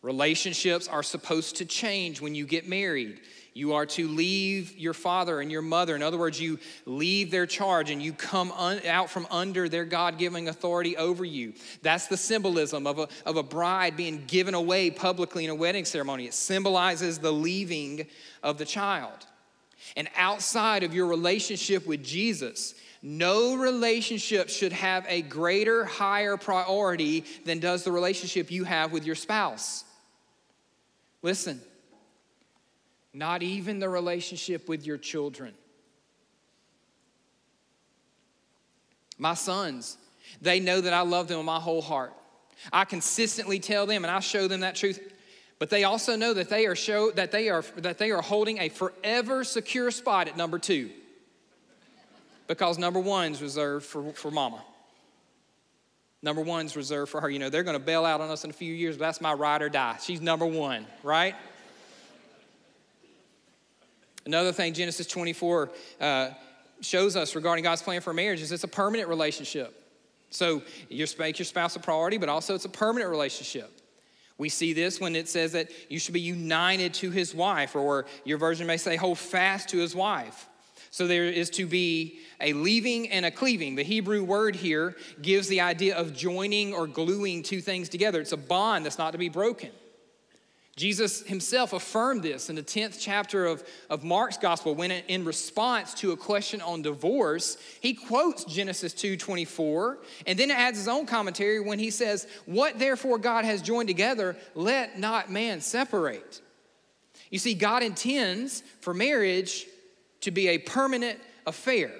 Relationships 0.00 0.88
are 0.88 1.02
supposed 1.02 1.56
to 1.56 1.66
change 1.66 2.22
when 2.22 2.34
you 2.34 2.46
get 2.46 2.66
married. 2.66 3.20
You 3.56 3.72
are 3.72 3.86
to 3.86 4.06
leave 4.06 4.76
your 4.76 4.92
father 4.92 5.40
and 5.40 5.50
your 5.50 5.62
mother. 5.62 5.96
In 5.96 6.02
other 6.02 6.18
words, 6.18 6.38
you 6.38 6.58
leave 6.84 7.30
their 7.30 7.46
charge 7.46 7.88
and 7.88 8.02
you 8.02 8.12
come 8.12 8.52
un- 8.52 8.84
out 8.86 9.08
from 9.08 9.26
under 9.30 9.66
their 9.66 9.86
God 9.86 10.18
giving 10.18 10.46
authority 10.46 10.94
over 10.98 11.24
you. 11.24 11.54
That's 11.80 12.06
the 12.06 12.18
symbolism 12.18 12.86
of 12.86 12.98
a, 12.98 13.08
of 13.24 13.38
a 13.38 13.42
bride 13.42 13.96
being 13.96 14.24
given 14.26 14.52
away 14.52 14.90
publicly 14.90 15.44
in 15.44 15.50
a 15.50 15.54
wedding 15.54 15.86
ceremony. 15.86 16.26
It 16.26 16.34
symbolizes 16.34 17.18
the 17.18 17.32
leaving 17.32 18.06
of 18.42 18.58
the 18.58 18.66
child. 18.66 19.24
And 19.96 20.10
outside 20.18 20.82
of 20.82 20.92
your 20.92 21.06
relationship 21.06 21.86
with 21.86 22.04
Jesus, 22.04 22.74
no 23.00 23.56
relationship 23.56 24.50
should 24.50 24.74
have 24.74 25.06
a 25.08 25.22
greater, 25.22 25.86
higher 25.86 26.36
priority 26.36 27.24
than 27.46 27.60
does 27.60 27.84
the 27.84 27.92
relationship 27.92 28.50
you 28.50 28.64
have 28.64 28.92
with 28.92 29.06
your 29.06 29.14
spouse. 29.14 29.82
Listen, 31.22 31.58
not 33.16 33.42
even 33.42 33.78
the 33.78 33.88
relationship 33.88 34.68
with 34.68 34.86
your 34.86 34.98
children. 34.98 35.54
My 39.16 39.32
sons, 39.32 39.96
they 40.42 40.60
know 40.60 40.82
that 40.82 40.92
I 40.92 41.00
love 41.00 41.26
them 41.26 41.38
with 41.38 41.46
my 41.46 41.58
whole 41.58 41.80
heart. 41.80 42.12
I 42.70 42.84
consistently 42.84 43.58
tell 43.58 43.86
them 43.86 44.04
and 44.04 44.10
I 44.10 44.20
show 44.20 44.48
them 44.48 44.60
that 44.60 44.74
truth. 44.74 45.00
But 45.58 45.70
they 45.70 45.84
also 45.84 46.14
know 46.16 46.34
that 46.34 46.50
they 46.50 46.66
are 46.66 46.76
show 46.76 47.10
that 47.12 47.32
they 47.32 47.48
are 47.48 47.64
that 47.76 47.96
they 47.96 48.10
are 48.10 48.20
holding 48.20 48.58
a 48.58 48.68
forever 48.68 49.44
secure 49.44 49.90
spot 49.90 50.28
at 50.28 50.36
number 50.36 50.58
2. 50.58 50.90
because 52.46 52.76
number 52.76 53.00
one's 53.00 53.40
reserved 53.40 53.86
for, 53.86 54.12
for 54.12 54.30
mama. 54.30 54.62
Number 56.20 56.42
one's 56.42 56.76
reserved 56.76 57.10
for 57.10 57.22
her. 57.22 57.30
You 57.30 57.38
know, 57.38 57.48
they're 57.48 57.62
to 57.62 57.78
bail 57.78 58.04
out 58.04 58.20
on 58.20 58.28
us 58.28 58.44
in 58.44 58.50
a 58.50 58.52
few 58.52 58.74
years, 58.74 58.98
but 58.98 59.06
that's 59.06 59.22
my 59.22 59.32
ride 59.32 59.62
or 59.62 59.70
die. 59.70 59.96
She's 60.02 60.20
number 60.20 60.44
one, 60.44 60.86
right? 61.02 61.34
Another 64.26 64.52
thing 64.52 64.74
Genesis 64.74 65.06
24 65.06 65.70
uh, 66.00 66.30
shows 66.80 67.16
us 67.16 67.34
regarding 67.34 67.62
God's 67.62 67.82
plan 67.82 68.00
for 68.00 68.12
marriage 68.12 68.42
is 68.42 68.52
it's 68.52 68.64
a 68.64 68.68
permanent 68.68 69.08
relationship. 69.08 69.82
So 70.30 70.62
you 70.88 71.06
make 71.18 71.38
your 71.38 71.46
spouse 71.46 71.76
a 71.76 71.80
priority, 71.80 72.18
but 72.18 72.28
also 72.28 72.54
it's 72.54 72.64
a 72.64 72.70
permanent 72.70 73.10
relationship. 73.10 73.72
We 74.36 74.48
see 74.48 74.72
this 74.72 75.00
when 75.00 75.16
it 75.16 75.28
says 75.28 75.52
that 75.52 75.70
you 75.88 75.98
should 75.98 76.12
be 76.12 76.20
united 76.20 76.92
to 76.94 77.10
his 77.10 77.34
wife, 77.34 77.74
or 77.74 78.04
your 78.24 78.36
version 78.36 78.66
may 78.66 78.76
say, 78.76 78.96
hold 78.96 79.18
fast 79.18 79.70
to 79.70 79.78
his 79.78 79.94
wife. 79.94 80.48
So 80.90 81.06
there 81.06 81.24
is 81.24 81.48
to 81.50 81.66
be 81.66 82.18
a 82.40 82.52
leaving 82.52 83.08
and 83.10 83.24
a 83.24 83.30
cleaving. 83.30 83.76
The 83.76 83.82
Hebrew 83.82 84.24
word 84.24 84.56
here 84.56 84.96
gives 85.22 85.48
the 85.48 85.60
idea 85.60 85.96
of 85.96 86.14
joining 86.14 86.74
or 86.74 86.86
gluing 86.86 87.42
two 87.42 87.60
things 87.60 87.88
together. 87.88 88.20
It's 88.20 88.32
a 88.32 88.36
bond 88.36 88.84
that's 88.84 88.98
not 88.98 89.12
to 89.12 89.18
be 89.18 89.28
broken. 89.28 89.70
Jesus 90.76 91.22
himself 91.22 91.72
affirmed 91.72 92.22
this 92.22 92.50
in 92.50 92.56
the 92.56 92.62
10th 92.62 92.98
chapter 93.00 93.46
of, 93.46 93.66
of 93.88 94.04
Mark's 94.04 94.36
gospel 94.36 94.74
when 94.74 94.90
in 94.90 95.24
response 95.24 95.94
to 95.94 96.12
a 96.12 96.16
question 96.18 96.60
on 96.60 96.82
divorce, 96.82 97.56
he 97.80 97.94
quotes 97.94 98.44
Genesis 98.44 98.92
2:24 98.92 99.96
and 100.26 100.38
then 100.38 100.50
adds 100.50 100.76
his 100.76 100.86
own 100.86 101.06
commentary 101.06 101.60
when 101.60 101.78
he 101.78 101.90
says, 101.90 102.26
"What 102.44 102.78
therefore 102.78 103.16
God 103.16 103.46
has 103.46 103.62
joined 103.62 103.88
together, 103.88 104.36
let 104.54 104.98
not 104.98 105.30
man 105.30 105.62
separate." 105.62 106.42
You 107.30 107.38
see, 107.38 107.54
God 107.54 107.82
intends 107.82 108.62
for 108.80 108.92
marriage 108.92 109.66
to 110.20 110.30
be 110.30 110.48
a 110.48 110.58
permanent 110.58 111.18
affair, 111.46 111.90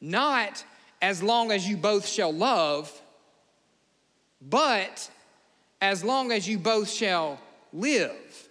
not 0.00 0.64
as 1.00 1.22
long 1.22 1.52
as 1.52 1.68
you 1.68 1.76
both 1.76 2.08
shall 2.08 2.32
love, 2.32 3.00
but 4.40 5.08
as 5.80 6.02
long 6.02 6.32
as 6.32 6.48
you 6.48 6.58
both 6.58 6.90
shall 6.90 7.38
live. 7.72 8.48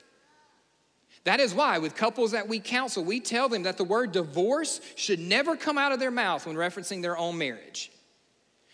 That 1.23 1.39
is 1.39 1.53
why, 1.53 1.77
with 1.77 1.95
couples 1.95 2.31
that 2.31 2.47
we 2.47 2.59
counsel, 2.59 3.03
we 3.03 3.19
tell 3.19 3.47
them 3.47 3.63
that 3.63 3.77
the 3.77 3.83
word 3.83 4.11
divorce 4.11 4.81
should 4.95 5.19
never 5.19 5.55
come 5.55 5.77
out 5.77 5.91
of 5.91 5.99
their 5.99 6.11
mouth 6.11 6.47
when 6.47 6.55
referencing 6.55 7.01
their 7.01 7.17
own 7.17 7.37
marriage. 7.37 7.91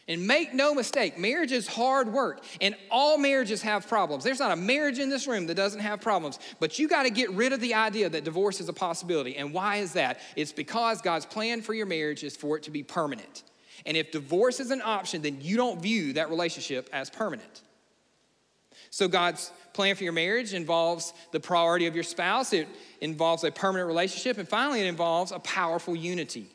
And 0.09 0.25
make 0.25 0.53
no 0.53 0.73
mistake, 0.73 1.17
marriage 1.17 1.51
is 1.51 1.67
hard 1.67 2.13
work, 2.13 2.41
and 2.61 2.75
all 2.89 3.17
marriages 3.17 3.61
have 3.63 3.89
problems. 3.89 4.23
There's 4.23 4.39
not 4.39 4.53
a 4.53 4.55
marriage 4.55 4.99
in 4.99 5.09
this 5.09 5.27
room 5.27 5.47
that 5.47 5.55
doesn't 5.55 5.81
have 5.81 5.99
problems, 5.99 6.39
but 6.61 6.79
you 6.79 6.87
got 6.87 7.03
to 7.03 7.09
get 7.09 7.29
rid 7.31 7.51
of 7.51 7.59
the 7.59 7.73
idea 7.73 8.07
that 8.07 8.23
divorce 8.23 8.61
is 8.61 8.69
a 8.69 8.73
possibility. 8.73 9.35
And 9.35 9.53
why 9.53 9.77
is 9.77 9.91
that? 9.93 10.21
It's 10.37 10.53
because 10.53 11.01
God's 11.01 11.25
plan 11.25 11.61
for 11.61 11.73
your 11.73 11.85
marriage 11.85 12.23
is 12.23 12.37
for 12.37 12.55
it 12.55 12.63
to 12.63 12.71
be 12.71 12.83
permanent. 12.83 13.43
And 13.85 13.97
if 13.97 14.11
divorce 14.11 14.61
is 14.61 14.71
an 14.71 14.81
option, 14.81 15.21
then 15.21 15.39
you 15.41 15.57
don't 15.57 15.81
view 15.81 16.13
that 16.13 16.29
relationship 16.29 16.89
as 16.93 17.09
permanent. 17.09 17.61
So 18.97 19.07
God's 19.07 19.51
plan 19.73 19.95
for 19.95 20.03
your 20.03 20.11
marriage 20.11 20.55
involves 20.55 21.13
the 21.31 21.39
priority 21.39 21.85
of 21.85 21.93
your 21.93 22.03
spouse, 22.03 22.51
it 22.51 22.67
involves 22.99 23.43
a 23.43 23.51
permanent 23.51 23.87
relationship, 23.87 24.39
and 24.39 24.49
finally, 24.49 24.81
it 24.81 24.87
involves 24.87 25.31
a 25.31 25.37
powerful 25.37 25.95
unity. 25.95 26.47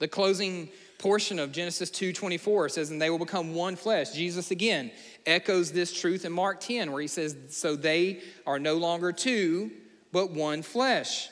The 0.00 0.08
closing 0.08 0.70
portion 0.98 1.38
of 1.38 1.52
Genesis 1.52 1.88
2:24 1.88 2.68
says, 2.68 2.90
"And 2.90 3.00
they 3.00 3.10
will 3.10 3.20
become 3.20 3.54
one 3.54 3.76
flesh." 3.76 4.10
Jesus 4.10 4.50
again 4.50 4.90
echoes 5.24 5.70
this 5.70 5.92
truth 5.92 6.24
in 6.24 6.32
Mark 6.32 6.58
10, 6.58 6.90
where 6.90 7.00
he 7.00 7.06
says, 7.06 7.36
"So 7.50 7.76
they 7.76 8.20
are 8.44 8.58
no 8.58 8.74
longer 8.74 9.12
two, 9.12 9.70
but 10.10 10.32
one 10.32 10.62
flesh." 10.62 11.28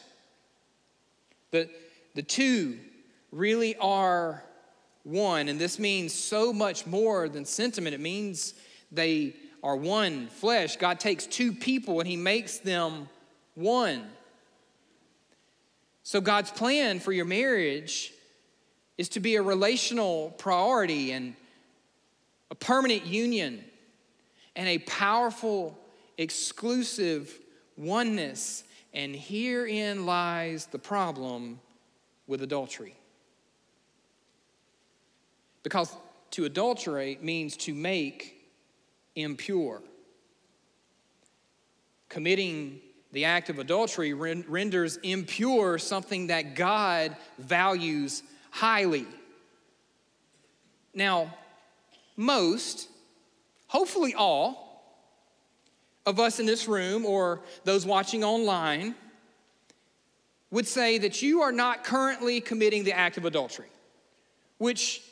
The, 1.50 1.68
the 2.14 2.22
two 2.22 2.78
really 3.32 3.74
are 3.78 4.44
one, 5.02 5.48
and 5.48 5.60
this 5.60 5.76
means 5.76 6.14
so 6.14 6.52
much 6.52 6.86
more 6.86 7.28
than 7.28 7.44
sentiment. 7.44 7.94
It 7.96 8.00
means 8.00 8.54
they 8.90 9.34
are 9.62 9.76
one 9.76 10.28
flesh. 10.28 10.76
God 10.76 11.00
takes 11.00 11.26
two 11.26 11.52
people 11.52 12.00
and 12.00 12.08
he 12.08 12.16
makes 12.16 12.58
them 12.58 13.08
one. 13.54 14.04
So, 16.02 16.20
God's 16.20 16.50
plan 16.50 16.98
for 16.98 17.12
your 17.12 17.24
marriage 17.24 18.12
is 18.98 19.08
to 19.10 19.20
be 19.20 19.36
a 19.36 19.42
relational 19.42 20.34
priority 20.38 21.12
and 21.12 21.34
a 22.50 22.54
permanent 22.54 23.06
union 23.06 23.64
and 24.56 24.68
a 24.68 24.78
powerful, 24.78 25.78
exclusive 26.18 27.32
oneness. 27.76 28.64
And 28.92 29.14
herein 29.14 30.04
lies 30.04 30.66
the 30.66 30.78
problem 30.78 31.60
with 32.26 32.42
adultery. 32.42 32.96
Because 35.62 35.94
to 36.32 36.44
adulterate 36.44 37.22
means 37.22 37.56
to 37.58 37.74
make 37.74 38.39
impure. 39.14 39.82
Committing 42.08 42.80
the 43.12 43.24
act 43.24 43.50
of 43.50 43.58
adultery 43.58 44.12
renders 44.14 44.96
impure 44.98 45.78
something 45.78 46.28
that 46.28 46.54
God 46.54 47.16
values 47.38 48.22
highly. 48.50 49.06
Now, 50.94 51.34
most, 52.16 52.88
hopefully 53.66 54.14
all, 54.14 54.70
of 56.06 56.18
us 56.18 56.40
in 56.40 56.46
this 56.46 56.66
room 56.66 57.04
or 57.04 57.40
those 57.64 57.84
watching 57.86 58.24
online 58.24 58.94
would 60.50 60.66
say 60.66 60.98
that 60.98 61.22
you 61.22 61.42
are 61.42 61.52
not 61.52 61.84
currently 61.84 62.40
committing 62.40 62.84
the 62.84 62.92
act 62.92 63.16
of 63.16 63.24
adultery, 63.24 63.68
which 64.58 65.02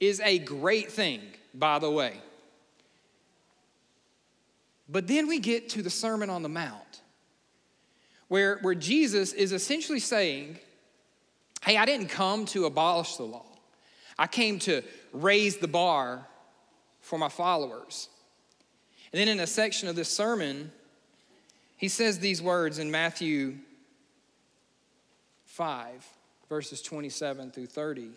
is 0.00 0.20
a 0.20 0.38
great 0.38 0.90
thing, 0.90 1.20
by 1.54 1.78
the 1.78 1.90
way. 1.90 2.14
But 4.88 5.06
then 5.06 5.26
we 5.26 5.38
get 5.38 5.70
to 5.70 5.82
the 5.82 5.90
Sermon 5.90 6.30
on 6.30 6.42
the 6.42 6.48
Mount, 6.48 7.00
where, 8.28 8.58
where 8.58 8.74
Jesus 8.74 9.32
is 9.32 9.52
essentially 9.52 10.00
saying, 10.00 10.58
Hey, 11.62 11.78
I 11.78 11.86
didn't 11.86 12.08
come 12.08 12.44
to 12.46 12.66
abolish 12.66 13.16
the 13.16 13.22
law, 13.22 13.46
I 14.18 14.26
came 14.26 14.58
to 14.60 14.82
raise 15.12 15.56
the 15.56 15.68
bar 15.68 16.26
for 17.00 17.18
my 17.18 17.28
followers. 17.28 18.08
And 19.12 19.20
then 19.20 19.28
in 19.28 19.40
a 19.40 19.46
section 19.46 19.88
of 19.88 19.94
this 19.94 20.08
sermon, 20.08 20.72
he 21.76 21.88
says 21.88 22.18
these 22.18 22.42
words 22.42 22.78
in 22.78 22.90
Matthew 22.90 23.54
5, 25.44 26.04
verses 26.48 26.82
27 26.82 27.52
through 27.52 27.66
30. 27.66 28.10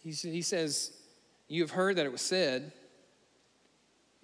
He, 0.00 0.10
he 0.10 0.42
says, 0.42 0.92
You 1.46 1.62
have 1.62 1.70
heard 1.70 1.96
that 1.96 2.06
it 2.06 2.12
was 2.12 2.20
said, 2.20 2.72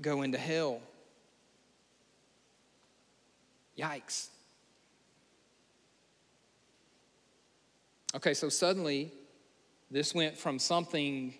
go 0.00 0.22
into 0.22 0.38
hell. 0.38 0.80
Yikes. 3.78 4.28
Okay, 8.14 8.34
so 8.34 8.48
suddenly 8.48 9.12
this 9.90 10.14
went 10.14 10.36
from 10.36 10.58
something 10.58 11.34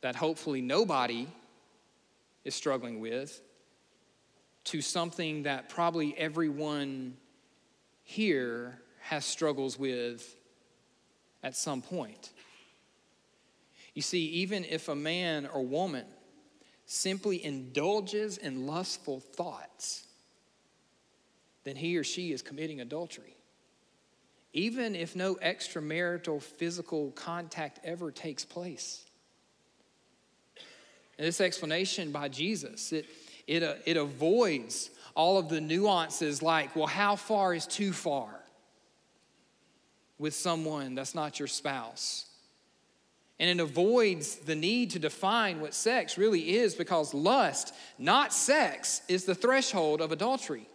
that 0.00 0.14
hopefully 0.14 0.60
nobody 0.60 1.26
is 2.44 2.54
struggling 2.54 3.00
with 3.00 3.40
to 4.64 4.82
something 4.82 5.44
that 5.44 5.68
probably 5.68 6.16
everyone 6.18 7.16
here 8.04 8.78
has 9.00 9.24
struggles 9.24 9.78
with 9.78 10.36
at 11.42 11.56
some 11.56 11.80
point. 11.80 12.30
You 13.94 14.02
see, 14.02 14.26
even 14.26 14.64
if 14.64 14.88
a 14.88 14.94
man 14.94 15.46
or 15.46 15.64
woman 15.64 16.04
simply 16.88 17.44
indulges 17.44 18.36
in 18.38 18.66
lustful 18.66 19.20
thoughts, 19.20 20.06
then 21.62 21.76
he 21.76 21.96
or 21.96 22.02
she 22.02 22.32
is 22.32 22.42
committing 22.42 22.80
adultery. 22.80 23.36
Even 24.52 24.96
if 24.96 25.14
no 25.14 25.36
extramarital 25.36 26.42
physical 26.42 27.12
contact 27.12 27.78
ever 27.84 28.10
takes 28.10 28.44
place. 28.44 29.04
And 31.18 31.26
this 31.26 31.40
explanation 31.40 32.10
by 32.10 32.28
Jesus, 32.28 32.92
it, 32.92 33.06
it, 33.46 33.62
uh, 33.62 33.74
it 33.84 33.96
avoids 33.96 34.90
all 35.14 35.38
of 35.38 35.48
the 35.48 35.60
nuances 35.60 36.42
like, 36.42 36.74
well, 36.74 36.86
how 36.86 37.14
far 37.14 37.54
is 37.54 37.66
too 37.66 37.92
far? 37.92 38.38
with 40.18 40.34
someone 40.34 40.94
that's 40.94 41.14
not 41.14 41.38
your 41.38 41.48
spouse. 41.48 42.26
And 43.40 43.48
it 43.48 43.62
avoids 43.62 44.36
the 44.36 44.56
need 44.56 44.90
to 44.90 44.98
define 44.98 45.60
what 45.60 45.72
sex 45.72 46.18
really 46.18 46.56
is 46.56 46.74
because 46.74 47.14
lust, 47.14 47.72
not 47.98 48.32
sex, 48.32 49.02
is 49.08 49.24
the 49.24 49.34
threshold 49.34 50.00
of 50.00 50.10
adultery. 50.10 50.68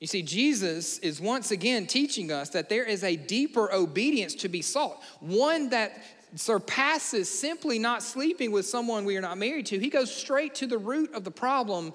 You 0.00 0.08
see, 0.08 0.22
Jesus 0.22 0.98
is 0.98 1.20
once 1.20 1.50
again 1.50 1.86
teaching 1.86 2.32
us 2.32 2.50
that 2.50 2.68
there 2.68 2.84
is 2.84 3.04
a 3.04 3.16
deeper 3.16 3.72
obedience 3.72 4.34
to 4.36 4.48
be 4.48 4.60
sought, 4.60 5.00
one 5.20 5.70
that 5.70 6.02
surpasses 6.34 7.30
simply 7.30 7.78
not 7.78 8.02
sleeping 8.02 8.50
with 8.50 8.66
someone 8.66 9.04
we 9.04 9.16
are 9.16 9.20
not 9.20 9.38
married 9.38 9.66
to. 9.66 9.78
He 9.78 9.88
goes 9.88 10.14
straight 10.14 10.56
to 10.56 10.66
the 10.66 10.78
root 10.78 11.14
of 11.14 11.24
the 11.24 11.30
problem 11.30 11.94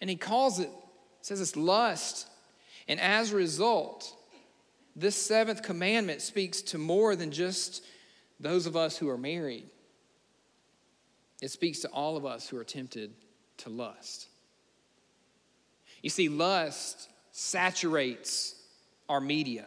and 0.00 0.08
he 0.08 0.16
calls 0.16 0.60
it, 0.60 0.70
says 1.22 1.40
it's 1.40 1.56
lust. 1.56 2.28
And 2.86 3.00
as 3.00 3.32
a 3.32 3.36
result, 3.36 4.14
this 4.98 5.16
seventh 5.16 5.62
commandment 5.62 6.22
speaks 6.22 6.60
to 6.62 6.78
more 6.78 7.14
than 7.14 7.30
just 7.30 7.84
those 8.40 8.66
of 8.66 8.76
us 8.76 8.96
who 8.96 9.08
are 9.08 9.18
married. 9.18 9.64
It 11.40 11.50
speaks 11.50 11.80
to 11.80 11.88
all 11.88 12.16
of 12.16 12.26
us 12.26 12.48
who 12.48 12.56
are 12.56 12.64
tempted 12.64 13.12
to 13.58 13.70
lust. 13.70 14.26
You 16.02 16.10
see, 16.10 16.28
lust 16.28 17.08
saturates 17.30 18.54
our 19.08 19.20
media. 19.20 19.66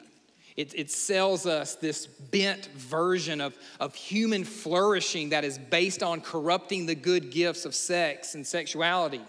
It, 0.57 0.73
it, 0.75 0.91
sells 0.91 1.45
us 1.45 1.75
this 1.75 2.05
bent 2.05 2.65
version 2.75 3.39
of, 3.39 3.57
of 3.79 3.95
human 3.95 4.43
flourishing 4.43 5.29
that 5.29 5.45
is 5.45 5.57
based 5.57 6.03
on 6.03 6.19
corrupting 6.19 6.85
the 6.85 6.95
good 6.95 7.31
gifts 7.31 7.63
of 7.63 7.73
sex 7.73 8.35
and 8.35 8.45
sexuality. 8.45 9.21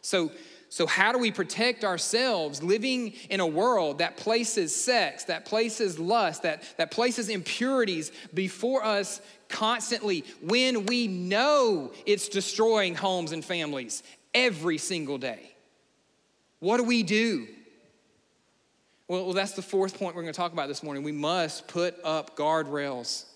So, 0.00 0.32
so, 0.72 0.86
how 0.86 1.12
do 1.12 1.18
we 1.18 1.30
protect 1.30 1.84
ourselves 1.84 2.62
living 2.62 3.12
in 3.28 3.40
a 3.40 3.46
world 3.46 3.98
that 3.98 4.16
places 4.16 4.74
sex, 4.74 5.24
that 5.24 5.44
places 5.44 5.98
lust, 5.98 6.44
that, 6.44 6.62
that 6.78 6.90
places 6.90 7.28
impurities 7.28 8.10
before 8.32 8.82
us 8.82 9.20
constantly 9.50 10.24
when 10.40 10.86
we 10.86 11.08
know 11.08 11.92
it's 12.06 12.26
destroying 12.30 12.94
homes 12.94 13.32
and 13.32 13.44
families 13.44 14.02
every 14.32 14.78
single 14.78 15.18
day? 15.18 15.54
What 16.60 16.78
do 16.78 16.84
we 16.84 17.02
do? 17.02 17.48
Well, 19.08 19.34
that's 19.34 19.52
the 19.52 19.60
fourth 19.60 19.98
point 19.98 20.16
we're 20.16 20.22
going 20.22 20.32
to 20.32 20.40
talk 20.40 20.54
about 20.54 20.68
this 20.68 20.82
morning. 20.82 21.02
We 21.02 21.12
must 21.12 21.68
put 21.68 22.02
up 22.02 22.34
guardrails. 22.34 23.26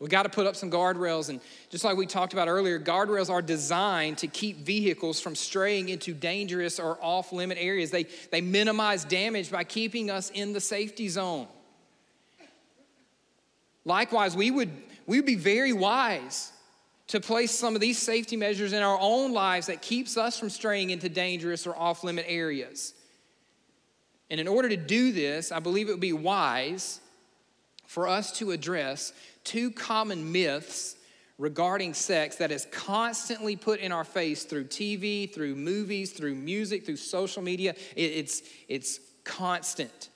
We 0.00 0.08
got 0.08 0.22
to 0.22 0.28
put 0.28 0.46
up 0.46 0.54
some 0.54 0.70
guardrails. 0.70 1.28
And 1.28 1.40
just 1.70 1.82
like 1.82 1.96
we 1.96 2.06
talked 2.06 2.32
about 2.32 2.46
earlier, 2.46 2.78
guardrails 2.78 3.30
are 3.30 3.42
designed 3.42 4.18
to 4.18 4.28
keep 4.28 4.58
vehicles 4.58 5.20
from 5.20 5.34
straying 5.34 5.88
into 5.88 6.14
dangerous 6.14 6.78
or 6.78 7.02
off 7.02 7.32
limit 7.32 7.58
areas. 7.60 7.90
They, 7.90 8.04
they 8.30 8.40
minimize 8.40 9.04
damage 9.04 9.50
by 9.50 9.64
keeping 9.64 10.10
us 10.10 10.30
in 10.30 10.52
the 10.52 10.60
safety 10.60 11.08
zone. 11.08 11.48
Likewise, 13.84 14.36
we 14.36 14.50
would, 14.50 14.70
we 15.06 15.18
would 15.18 15.26
be 15.26 15.34
very 15.34 15.72
wise 15.72 16.52
to 17.08 17.20
place 17.20 17.50
some 17.50 17.74
of 17.74 17.80
these 17.80 17.98
safety 17.98 18.36
measures 18.36 18.72
in 18.72 18.82
our 18.82 18.98
own 19.00 19.32
lives 19.32 19.66
that 19.66 19.82
keeps 19.82 20.16
us 20.16 20.38
from 20.38 20.50
straying 20.50 20.90
into 20.90 21.08
dangerous 21.08 21.66
or 21.66 21.76
off 21.76 22.04
limit 22.04 22.26
areas. 22.28 22.92
And 24.30 24.38
in 24.38 24.46
order 24.46 24.68
to 24.68 24.76
do 24.76 25.10
this, 25.10 25.50
I 25.50 25.58
believe 25.58 25.88
it 25.88 25.92
would 25.92 26.00
be 26.00 26.12
wise 26.12 27.00
for 27.86 28.06
us 28.06 28.30
to 28.38 28.50
address 28.50 29.14
two 29.48 29.70
common 29.70 30.30
myths 30.30 30.94
regarding 31.38 31.94
sex 31.94 32.36
that 32.36 32.52
is 32.52 32.66
constantly 32.70 33.56
put 33.56 33.80
in 33.80 33.92
our 33.92 34.04
face 34.04 34.44
through 34.44 34.64
TV, 34.64 35.32
through 35.32 35.54
movies, 35.56 36.12
through 36.12 36.34
music, 36.34 36.84
through 36.84 36.96
social 36.96 37.40
media. 37.40 37.74
It's, 37.96 38.42
it's 38.68 39.00
constant. 39.24 40.10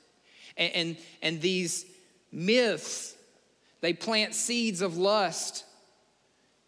And, 0.58 0.72
and, 0.74 0.96
and 1.22 1.40
these 1.40 1.86
myths, 2.30 3.14
they 3.80 3.94
plant 3.94 4.34
seeds 4.34 4.82
of 4.82 4.98
lust, 4.98 5.64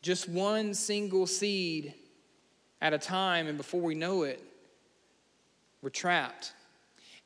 just 0.01 0.27
one 0.27 0.73
single 0.73 1.27
seed 1.27 1.93
at 2.81 2.95
a 2.95 2.99
time, 2.99 3.47
and 3.47 3.59
before 3.59 3.83
we 3.83 3.95
know 3.95 4.23
it, 4.23 4.43
we're 5.83 5.91
trapped. 5.91 6.55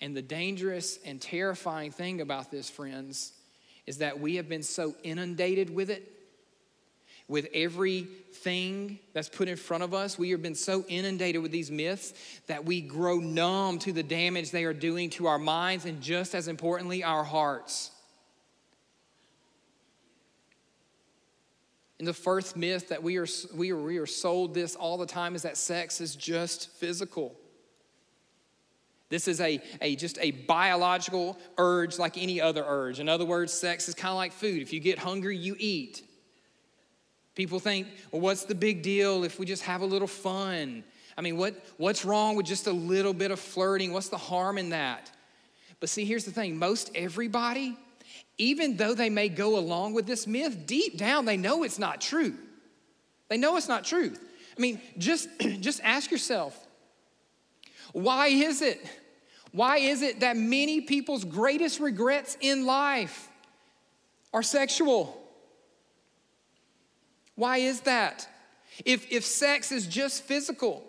And 0.00 0.16
the 0.16 0.22
dangerous 0.22 0.98
and 1.04 1.20
terrifying 1.20 1.92
thing 1.92 2.20
about 2.20 2.50
this, 2.50 2.68
friends, 2.68 3.34
is 3.88 3.98
that 3.98 4.20
we 4.20 4.36
have 4.36 4.50
been 4.50 4.62
so 4.62 4.94
inundated 5.02 5.74
with 5.74 5.88
it, 5.88 6.12
with 7.26 7.48
everything 7.54 8.98
that's 9.14 9.30
put 9.30 9.48
in 9.48 9.56
front 9.56 9.82
of 9.82 9.94
us. 9.94 10.18
We 10.18 10.30
have 10.30 10.42
been 10.42 10.54
so 10.54 10.84
inundated 10.88 11.40
with 11.40 11.52
these 11.52 11.70
myths 11.70 12.12
that 12.48 12.66
we 12.66 12.82
grow 12.82 13.16
numb 13.16 13.78
to 13.80 13.92
the 13.92 14.02
damage 14.02 14.50
they 14.50 14.64
are 14.64 14.74
doing 14.74 15.08
to 15.10 15.26
our 15.26 15.38
minds 15.38 15.86
and, 15.86 16.02
just 16.02 16.34
as 16.34 16.48
importantly, 16.48 17.02
our 17.02 17.24
hearts. 17.24 17.90
And 21.98 22.06
the 22.06 22.14
first 22.14 22.56
myth 22.56 22.90
that 22.90 23.02
we 23.02 23.16
are, 23.16 23.26
we, 23.54 23.72
are, 23.72 23.76
we 23.76 23.96
are 23.96 24.06
sold 24.06 24.52
this 24.52 24.76
all 24.76 24.98
the 24.98 25.06
time 25.06 25.34
is 25.34 25.42
that 25.42 25.56
sex 25.56 26.02
is 26.02 26.14
just 26.14 26.70
physical. 26.72 27.34
This 29.10 29.26
is 29.26 29.40
a, 29.40 29.60
a 29.80 29.96
just 29.96 30.18
a 30.20 30.32
biological 30.32 31.38
urge 31.56 31.98
like 31.98 32.18
any 32.18 32.40
other 32.40 32.64
urge. 32.66 33.00
In 33.00 33.08
other 33.08 33.24
words, 33.24 33.52
sex 33.52 33.88
is 33.88 33.94
kind 33.94 34.10
of 34.10 34.16
like 34.16 34.32
food. 34.32 34.60
If 34.60 34.72
you 34.72 34.80
get 34.80 34.98
hungry, 34.98 35.36
you 35.36 35.56
eat. 35.58 36.02
People 37.34 37.60
think, 37.60 37.86
well, 38.10 38.20
what's 38.20 38.44
the 38.44 38.54
big 38.54 38.82
deal 38.82 39.24
if 39.24 39.38
we 39.38 39.46
just 39.46 39.62
have 39.62 39.80
a 39.80 39.86
little 39.86 40.08
fun? 40.08 40.84
I 41.16 41.20
mean, 41.20 41.36
what, 41.36 41.54
what's 41.78 42.04
wrong 42.04 42.36
with 42.36 42.46
just 42.46 42.66
a 42.66 42.72
little 42.72 43.14
bit 43.14 43.30
of 43.30 43.40
flirting? 43.40 43.92
What's 43.92 44.08
the 44.08 44.18
harm 44.18 44.58
in 44.58 44.70
that? 44.70 45.10
But 45.80 45.88
see, 45.88 46.04
here's 46.04 46.24
the 46.24 46.30
thing 46.30 46.58
most 46.58 46.90
everybody, 46.94 47.76
even 48.36 48.76
though 48.76 48.94
they 48.94 49.08
may 49.08 49.28
go 49.28 49.58
along 49.58 49.94
with 49.94 50.06
this 50.06 50.26
myth, 50.26 50.66
deep 50.66 50.98
down 50.98 51.24
they 51.24 51.36
know 51.36 51.62
it's 51.62 51.78
not 51.78 52.00
true. 52.00 52.34
They 53.28 53.36
know 53.38 53.56
it's 53.56 53.68
not 53.68 53.84
truth. 53.84 54.22
I 54.56 54.60
mean, 54.60 54.80
just, 54.98 55.28
just 55.60 55.80
ask 55.82 56.10
yourself 56.10 56.67
why 57.92 58.28
is 58.28 58.62
it? 58.62 58.84
Why 59.52 59.78
is 59.78 60.02
it 60.02 60.20
that 60.20 60.36
many 60.36 60.80
people's 60.80 61.24
greatest 61.24 61.80
regrets 61.80 62.36
in 62.40 62.66
life 62.66 63.28
are 64.32 64.42
sexual? 64.42 65.18
Why 67.34 67.58
is 67.58 67.80
that? 67.82 68.28
If, 68.84 69.10
if 69.10 69.24
sex 69.24 69.72
is 69.72 69.86
just 69.86 70.24
physical, 70.24 70.82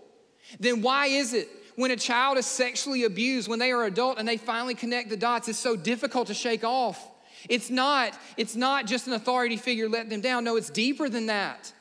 then 0.60 0.82
why 0.82 1.08
is 1.08 1.34
it 1.34 1.48
when 1.76 1.92
a 1.92 1.96
child 1.96 2.38
is 2.38 2.46
sexually 2.46 3.06
abused, 3.06 3.48
when 3.48 3.60
they 3.60 3.72
are 3.72 3.86
adult 3.86 4.20
and 4.20 4.28
they 4.28 4.38
finally 4.38 4.76
connect 4.76 5.10
the 5.10 5.18
dots, 5.18 5.48
it's 5.48 5.60
so 5.60 5.76
difficult 5.76 6.28
to 6.28 6.34
shake 6.34 6.64
off? 6.64 7.08
It's 7.48 7.70
not, 7.70 8.18
it's 8.36 8.56
not 8.56 8.86
just 8.86 9.08
an 9.08 9.14
authority 9.14 9.56
figure 9.56 9.88
letting 9.88 10.10
them 10.10 10.22
down. 10.22 10.44
No, 10.44 10.58
it's 10.58 10.70
deeper 10.70 11.08
than 11.08 11.28
that. 11.28 11.72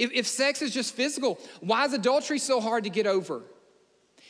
If, 0.00 0.12
if 0.12 0.26
sex 0.26 0.62
is 0.62 0.72
just 0.72 0.94
physical, 0.94 1.38
why 1.60 1.84
is 1.84 1.92
adultery 1.92 2.38
so 2.38 2.58
hard 2.58 2.84
to 2.84 2.90
get 2.90 3.06
over? 3.06 3.42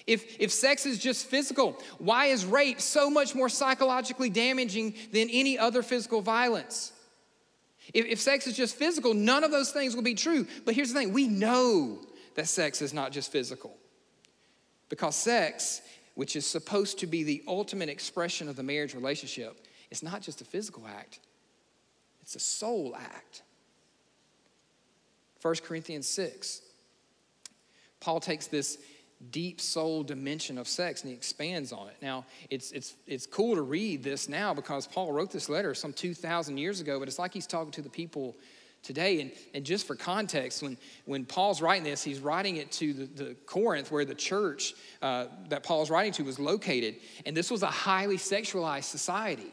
If, 0.04 0.40
if 0.40 0.50
sex 0.50 0.84
is 0.84 0.98
just 0.98 1.26
physical, 1.26 1.80
why 1.98 2.26
is 2.26 2.44
rape 2.44 2.80
so 2.80 3.08
much 3.08 3.36
more 3.36 3.48
psychologically 3.48 4.30
damaging 4.30 4.94
than 5.12 5.28
any 5.30 5.56
other 5.56 5.84
physical 5.84 6.22
violence? 6.22 6.92
If, 7.94 8.04
if 8.06 8.18
sex 8.18 8.48
is 8.48 8.56
just 8.56 8.74
physical, 8.74 9.14
none 9.14 9.44
of 9.44 9.52
those 9.52 9.70
things 9.70 9.94
will 9.94 10.02
be 10.02 10.14
true. 10.14 10.44
But 10.64 10.74
here's 10.74 10.92
the 10.92 10.98
thing 10.98 11.12
we 11.12 11.28
know 11.28 12.00
that 12.34 12.48
sex 12.48 12.82
is 12.82 12.92
not 12.92 13.12
just 13.12 13.30
physical. 13.30 13.76
Because 14.88 15.14
sex, 15.14 15.82
which 16.16 16.34
is 16.34 16.46
supposed 16.46 16.98
to 16.98 17.06
be 17.06 17.22
the 17.22 17.44
ultimate 17.46 17.88
expression 17.88 18.48
of 18.48 18.56
the 18.56 18.64
marriage 18.64 18.94
relationship, 18.94 19.68
is 19.92 20.02
not 20.02 20.20
just 20.20 20.40
a 20.40 20.44
physical 20.44 20.84
act, 20.88 21.20
it's 22.22 22.34
a 22.34 22.40
soul 22.40 22.96
act. 22.96 23.42
1 25.42 25.54
Corinthians 25.64 26.08
6. 26.08 26.62
Paul 28.00 28.20
takes 28.20 28.46
this 28.46 28.78
deep 29.30 29.60
soul 29.60 30.02
dimension 30.02 30.56
of 30.56 30.66
sex 30.66 31.02
and 31.02 31.10
he 31.10 31.16
expands 31.16 31.72
on 31.72 31.88
it. 31.88 31.96
Now, 32.00 32.24
it's, 32.48 32.72
it's, 32.72 32.94
it's 33.06 33.26
cool 33.26 33.54
to 33.54 33.62
read 33.62 34.02
this 34.02 34.28
now 34.28 34.54
because 34.54 34.86
Paul 34.86 35.12
wrote 35.12 35.30
this 35.30 35.48
letter 35.48 35.74
some 35.74 35.92
2,000 35.92 36.56
years 36.56 36.80
ago, 36.80 36.98
but 36.98 37.06
it's 37.06 37.18
like 37.18 37.34
he's 37.34 37.46
talking 37.46 37.72
to 37.72 37.82
the 37.82 37.90
people 37.90 38.36
today. 38.82 39.20
And, 39.20 39.32
and 39.52 39.64
just 39.64 39.86
for 39.86 39.94
context, 39.94 40.62
when, 40.62 40.78
when 41.04 41.26
Paul's 41.26 41.60
writing 41.60 41.84
this, 41.84 42.02
he's 42.02 42.20
writing 42.20 42.56
it 42.56 42.72
to 42.72 42.94
the, 42.94 43.04
the 43.04 43.34
Corinth, 43.46 43.90
where 43.90 44.06
the 44.06 44.14
church 44.14 44.74
uh, 45.02 45.26
that 45.48 45.62
Paul's 45.62 45.90
writing 45.90 46.12
to 46.14 46.24
was 46.24 46.38
located. 46.38 46.96
And 47.26 47.36
this 47.36 47.50
was 47.50 47.62
a 47.62 47.66
highly 47.66 48.16
sexualized 48.16 48.84
society. 48.84 49.52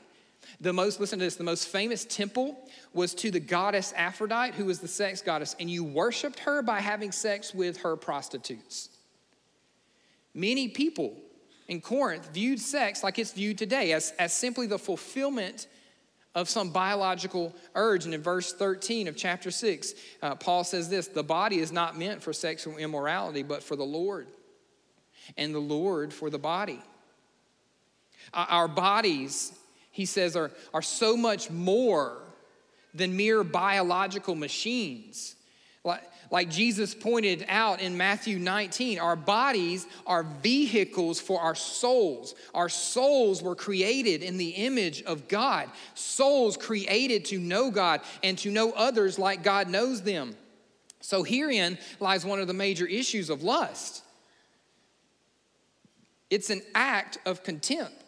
The 0.60 0.73
most, 0.73 0.99
listen 0.99 1.19
to 1.19 1.25
this, 1.25 1.36
the 1.36 1.43
most 1.43 1.67
famous 1.67 2.05
temple 2.05 2.57
was 2.93 3.13
to 3.15 3.31
the 3.31 3.39
goddess 3.39 3.93
Aphrodite, 3.95 4.55
who 4.55 4.65
was 4.65 4.79
the 4.79 4.88
sex 4.88 5.21
goddess, 5.21 5.55
and 5.60 5.69
you 5.69 5.83
worshiped 5.83 6.39
her 6.39 6.62
by 6.62 6.79
having 6.79 7.12
sex 7.12 7.53
with 7.53 7.77
her 7.77 7.95
prostitutes. 7.95 8.89
Many 10.33 10.67
people 10.69 11.15
in 11.67 11.81
Corinth 11.81 12.29
viewed 12.33 12.60
sex 12.60 13.03
like 13.03 13.19
it's 13.19 13.33
viewed 13.33 13.57
today, 13.57 13.91
as, 13.91 14.13
as 14.19 14.33
simply 14.33 14.67
the 14.67 14.79
fulfillment 14.79 15.67
of 16.36 16.47
some 16.47 16.69
biological 16.69 17.53
urge. 17.73 18.05
And 18.05 18.13
in 18.13 18.21
verse 18.21 18.53
13 18.53 19.07
of 19.07 19.15
chapter 19.15 19.49
6, 19.49 19.93
uh, 20.21 20.36
Paul 20.36 20.63
says 20.63 20.89
this 20.89 21.07
the 21.07 21.23
body 21.23 21.60
is 21.60 21.71
not 21.71 21.97
meant 21.97 22.21
for 22.21 22.33
sexual 22.33 22.77
immorality, 22.77 23.43
but 23.43 23.63
for 23.63 23.75
the 23.75 23.83
Lord, 23.83 24.27
and 25.36 25.53
the 25.53 25.60
Lord 25.60 26.13
for 26.13 26.29
the 26.29 26.39
body. 26.39 26.81
Our 28.33 28.67
bodies, 28.67 29.51
he 29.97 30.05
says, 30.05 30.36
are, 30.36 30.51
are 30.75 30.83
so 30.83 31.17
much 31.17 31.49
more 31.49 32.19
than 32.93 33.17
mere 33.17 33.43
biological 33.43 34.36
machines. 34.36 35.36
Like, 35.83 36.03
like 36.29 36.51
Jesus 36.51 36.93
pointed 36.93 37.43
out 37.49 37.81
in 37.81 37.97
Matthew 37.97 38.38
19, 38.38 38.99
our 38.99 39.15
bodies 39.15 39.88
are 40.05 40.21
vehicles 40.21 41.19
for 41.19 41.41
our 41.41 41.55
souls. 41.55 42.36
Our 42.53 42.69
souls 42.69 43.41
were 43.41 43.55
created 43.55 44.21
in 44.21 44.38
the 44.38 44.49
image 44.49 45.01
of 45.01 45.27
God, 45.27 45.67
souls 45.95 46.57
created 46.57 47.25
to 47.25 47.39
know 47.39 47.71
God 47.71 48.01
and 48.21 48.38
to 48.38 48.51
know 48.51 48.73
others 48.73 49.17
like 49.17 49.41
God 49.41 49.67
knows 49.67 50.03
them. 50.03 50.36
So 51.01 51.23
herein 51.23 51.79
lies 51.99 52.23
one 52.23 52.39
of 52.39 52.45
the 52.45 52.53
major 52.53 52.86
issues 52.86 53.31
of 53.31 53.41
lust. 53.41 54.03
It's 56.29 56.51
an 56.51 56.62
act 56.75 57.17
of 57.25 57.41
contempt. 57.41 58.03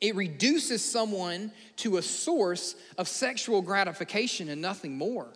It 0.00 0.14
reduces 0.14 0.84
someone 0.84 1.52
to 1.76 1.96
a 1.96 2.02
source 2.02 2.76
of 2.96 3.08
sexual 3.08 3.62
gratification 3.62 4.48
and 4.48 4.62
nothing 4.62 4.96
more. 4.96 5.28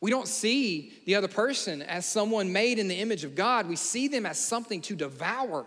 We 0.00 0.10
don't 0.10 0.28
see 0.28 0.92
the 1.06 1.14
other 1.14 1.28
person 1.28 1.82
as 1.82 2.06
someone 2.06 2.52
made 2.52 2.78
in 2.78 2.88
the 2.88 2.96
image 2.96 3.24
of 3.24 3.34
God. 3.34 3.68
We 3.68 3.76
see 3.76 4.08
them 4.08 4.26
as 4.26 4.38
something 4.38 4.80
to 4.82 4.94
devour. 4.94 5.66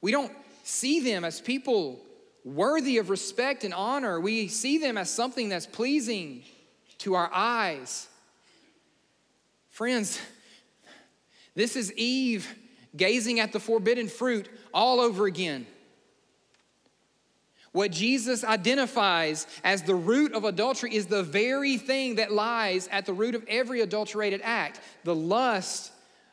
We 0.00 0.10
don't 0.12 0.32
see 0.64 1.00
them 1.00 1.24
as 1.24 1.40
people 1.40 2.00
worthy 2.44 2.98
of 2.98 3.10
respect 3.10 3.64
and 3.64 3.74
honor. 3.74 4.20
We 4.20 4.48
see 4.48 4.78
them 4.78 4.98
as 4.98 5.10
something 5.10 5.48
that's 5.48 5.66
pleasing 5.66 6.42
to 6.98 7.14
our 7.14 7.30
eyes. 7.32 8.08
Friends, 9.70 10.20
this 11.54 11.76
is 11.76 11.92
Eve 11.94 12.48
gazing 12.96 13.40
at 13.40 13.52
the 13.52 13.60
forbidden 13.60 14.08
fruit 14.08 14.48
all 14.72 15.00
over 15.00 15.26
again. 15.26 15.66
What 17.72 17.90
Jesus 17.90 18.44
identifies 18.44 19.48
as 19.64 19.82
the 19.82 19.96
root 19.96 20.32
of 20.32 20.44
adultery 20.44 20.94
is 20.94 21.06
the 21.06 21.24
very 21.24 21.76
thing 21.76 22.14
that 22.16 22.30
lies 22.30 22.88
at 22.92 23.04
the 23.04 23.12
root 23.12 23.34
of 23.34 23.44
every 23.48 23.80
adulterated 23.80 24.40
act. 24.44 24.80
The 25.02 25.14
lust 25.14 25.90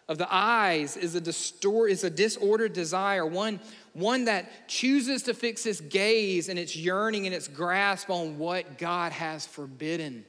of 0.08 0.20
the 0.20 0.28
eyes 0.30 0.98
is 0.98 1.16
a, 1.16 1.22
distor- 1.22 1.90
is 1.90 2.04
a 2.04 2.12
disordered 2.12 2.74
desire, 2.74 3.26
one, 3.26 3.60
one 3.94 4.26
that 4.26 4.68
chooses 4.68 5.24
to 5.24 5.34
fix 5.34 5.66
its 5.66 5.82
gaze 5.82 6.48
and 6.48 6.60
its 6.60 6.76
yearning 6.76 7.26
and 7.26 7.34
its 7.34 7.48
grasp 7.48 8.12
on 8.12 8.38
what 8.38 8.78
God 8.78 9.12
has 9.12 9.48
forbidden. 9.48 10.24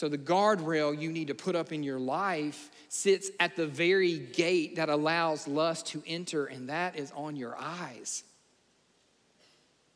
So, 0.00 0.08
the 0.08 0.16
guardrail 0.16 0.98
you 0.98 1.12
need 1.12 1.26
to 1.26 1.34
put 1.34 1.54
up 1.54 1.72
in 1.72 1.82
your 1.82 1.98
life 1.98 2.70
sits 2.88 3.30
at 3.38 3.54
the 3.54 3.66
very 3.66 4.18
gate 4.18 4.76
that 4.76 4.88
allows 4.88 5.46
lust 5.46 5.88
to 5.88 6.02
enter, 6.06 6.46
and 6.46 6.70
that 6.70 6.96
is 6.96 7.12
on 7.14 7.36
your 7.36 7.54
eyes. 7.58 8.24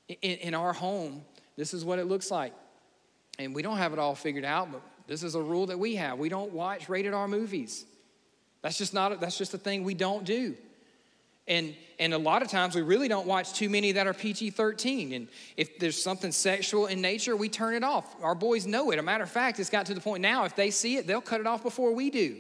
In, 0.08 0.16
in 0.20 0.54
our 0.54 0.74
home, 0.74 1.22
this 1.56 1.72
is 1.72 1.86
what 1.86 1.98
it 1.98 2.04
looks 2.04 2.30
like. 2.30 2.52
And 3.38 3.54
we 3.54 3.62
don't 3.62 3.78
have 3.78 3.94
it 3.94 3.98
all 3.98 4.14
figured 4.14 4.44
out, 4.44 4.70
but 4.70 4.82
this 5.06 5.22
is 5.22 5.36
a 5.36 5.40
rule 5.40 5.64
that 5.68 5.78
we 5.78 5.94
have. 5.94 6.18
We 6.18 6.28
don't 6.28 6.52
watch 6.52 6.90
rated 6.90 7.14
R 7.14 7.26
movies. 7.26 7.86
That's 8.60 8.76
just 8.76 8.92
not, 8.92 9.22
that's 9.22 9.38
just 9.38 9.54
a 9.54 9.58
thing 9.58 9.84
we 9.84 9.94
don't 9.94 10.26
do. 10.26 10.54
And, 11.46 11.74
and 11.98 12.14
a 12.14 12.18
lot 12.18 12.42
of 12.42 12.48
times 12.48 12.74
we 12.74 12.82
really 12.82 13.08
don't 13.08 13.26
watch 13.26 13.52
too 13.52 13.68
many 13.68 13.92
that 13.92 14.06
are 14.06 14.14
PG 14.14 14.50
13. 14.50 15.12
And 15.12 15.28
if 15.56 15.78
there's 15.78 16.02
something 16.02 16.32
sexual 16.32 16.86
in 16.86 17.00
nature, 17.00 17.36
we 17.36 17.48
turn 17.48 17.74
it 17.74 17.84
off. 17.84 18.16
Our 18.22 18.34
boys 18.34 18.66
know 18.66 18.90
it. 18.92 18.98
A 18.98 19.02
matter 19.02 19.24
of 19.24 19.30
fact, 19.30 19.60
it's 19.60 19.70
got 19.70 19.86
to 19.86 19.94
the 19.94 20.00
point 20.00 20.22
now, 20.22 20.44
if 20.44 20.56
they 20.56 20.70
see 20.70 20.96
it, 20.96 21.06
they'll 21.06 21.20
cut 21.20 21.40
it 21.40 21.46
off 21.46 21.62
before 21.62 21.94
we 21.94 22.10
do. 22.10 22.36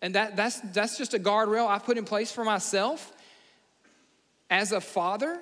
And 0.00 0.14
that, 0.14 0.36
that's, 0.36 0.60
that's 0.60 0.98
just 0.98 1.14
a 1.14 1.18
guardrail 1.18 1.66
I've 1.66 1.84
put 1.84 1.98
in 1.98 2.04
place 2.04 2.32
for 2.32 2.44
myself 2.44 3.12
as 4.50 4.72
a 4.72 4.80
father. 4.80 5.38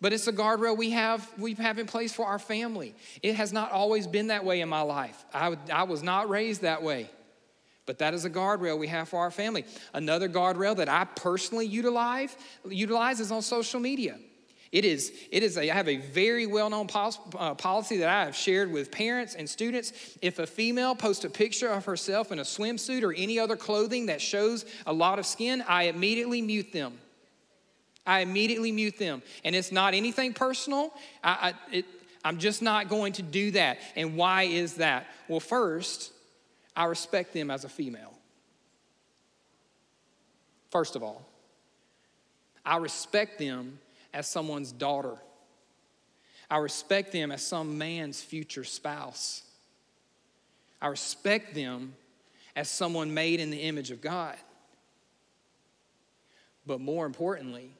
But 0.00 0.12
it's 0.12 0.26
a 0.26 0.32
guardrail 0.32 0.76
we 0.76 0.90
have, 0.90 1.26
we 1.38 1.54
have 1.54 1.78
in 1.78 1.86
place 1.86 2.12
for 2.12 2.26
our 2.26 2.38
family. 2.38 2.94
It 3.22 3.36
has 3.36 3.52
not 3.52 3.72
always 3.72 4.06
been 4.06 4.26
that 4.26 4.44
way 4.44 4.60
in 4.60 4.68
my 4.68 4.82
life. 4.82 5.24
I, 5.32 5.56
I 5.72 5.84
was 5.84 6.02
not 6.02 6.28
raised 6.28 6.62
that 6.62 6.82
way. 6.82 7.08
But 7.86 7.98
that 7.98 8.14
is 8.14 8.24
a 8.24 8.30
guardrail 8.30 8.78
we 8.78 8.88
have 8.88 9.08
for 9.08 9.20
our 9.20 9.30
family. 9.30 9.64
Another 9.92 10.28
guardrail 10.28 10.76
that 10.76 10.88
I 10.88 11.04
personally 11.04 11.66
utilize, 11.66 12.36
utilize 12.66 13.20
is 13.20 13.30
on 13.30 13.42
social 13.42 13.80
media. 13.80 14.18
It 14.72 14.84
is, 14.84 15.12
it 15.30 15.44
is 15.44 15.56
a, 15.56 15.70
I 15.70 15.74
have 15.74 15.88
a 15.88 15.98
very 15.98 16.46
well 16.46 16.68
known 16.68 16.88
pol- 16.88 17.14
uh, 17.38 17.54
policy 17.54 17.98
that 17.98 18.08
I 18.08 18.24
have 18.24 18.34
shared 18.34 18.72
with 18.72 18.90
parents 18.90 19.36
and 19.36 19.48
students. 19.48 19.92
If 20.20 20.40
a 20.40 20.48
female 20.48 20.96
posts 20.96 21.24
a 21.24 21.30
picture 21.30 21.68
of 21.68 21.84
herself 21.84 22.32
in 22.32 22.40
a 22.40 22.42
swimsuit 22.42 23.04
or 23.04 23.12
any 23.12 23.38
other 23.38 23.54
clothing 23.54 24.06
that 24.06 24.20
shows 24.20 24.64
a 24.84 24.92
lot 24.92 25.20
of 25.20 25.26
skin, 25.26 25.62
I 25.68 25.84
immediately 25.84 26.42
mute 26.42 26.72
them. 26.72 26.98
I 28.04 28.20
immediately 28.20 28.72
mute 28.72 28.98
them. 28.98 29.22
And 29.44 29.54
it's 29.54 29.70
not 29.70 29.94
anything 29.94 30.32
personal. 30.34 30.92
I, 31.22 31.52
I, 31.70 31.74
it, 31.76 31.84
I'm 32.24 32.38
just 32.38 32.60
not 32.60 32.88
going 32.88 33.12
to 33.12 33.22
do 33.22 33.52
that. 33.52 33.78
And 33.94 34.16
why 34.16 34.44
is 34.44 34.74
that? 34.74 35.06
Well, 35.28 35.38
first, 35.38 36.10
I 36.76 36.84
respect 36.84 37.32
them 37.32 37.50
as 37.50 37.64
a 37.64 37.68
female. 37.68 38.12
First 40.70 40.96
of 40.96 41.02
all, 41.02 41.24
I 42.64 42.78
respect 42.78 43.38
them 43.38 43.78
as 44.12 44.26
someone's 44.26 44.72
daughter. 44.72 45.16
I 46.50 46.58
respect 46.58 47.12
them 47.12 47.30
as 47.30 47.46
some 47.46 47.78
man's 47.78 48.20
future 48.20 48.64
spouse. 48.64 49.42
I 50.80 50.88
respect 50.88 51.54
them 51.54 51.94
as 52.56 52.68
someone 52.68 53.14
made 53.14 53.40
in 53.40 53.50
the 53.50 53.58
image 53.58 53.90
of 53.90 54.00
God. 54.00 54.36
But 56.66 56.80
more 56.80 57.06
importantly, 57.06 57.70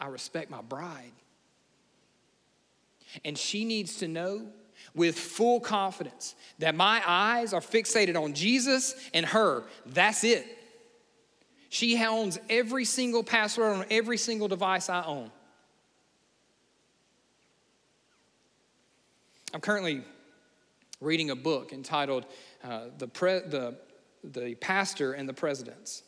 I 0.00 0.08
respect 0.08 0.50
my 0.50 0.62
bride. 0.62 1.12
And 3.24 3.36
she 3.36 3.64
needs 3.64 3.96
to 3.96 4.08
know 4.08 4.42
with 4.98 5.18
full 5.18 5.60
confidence 5.60 6.34
that 6.58 6.74
my 6.74 7.00
eyes 7.06 7.54
are 7.54 7.60
fixated 7.60 8.20
on 8.20 8.34
Jesus 8.34 8.94
and 9.14 9.24
her. 9.24 9.62
That's 9.86 10.24
it. 10.24 10.44
She 11.70 12.02
owns 12.04 12.38
every 12.50 12.84
single 12.84 13.22
password 13.22 13.76
on 13.76 13.86
every 13.90 14.18
single 14.18 14.48
device 14.48 14.88
I 14.90 15.04
own. 15.04 15.30
I'm 19.54 19.60
currently 19.60 20.02
reading 21.00 21.30
a 21.30 21.36
book 21.36 21.72
entitled 21.72 22.26
uh, 22.64 22.86
the, 22.98 23.06
Pre- 23.06 23.40
the, 23.40 23.76
the 24.24 24.56
Pastor 24.56 25.12
and 25.12 25.28
the 25.28 25.32
Presidents. 25.32 26.02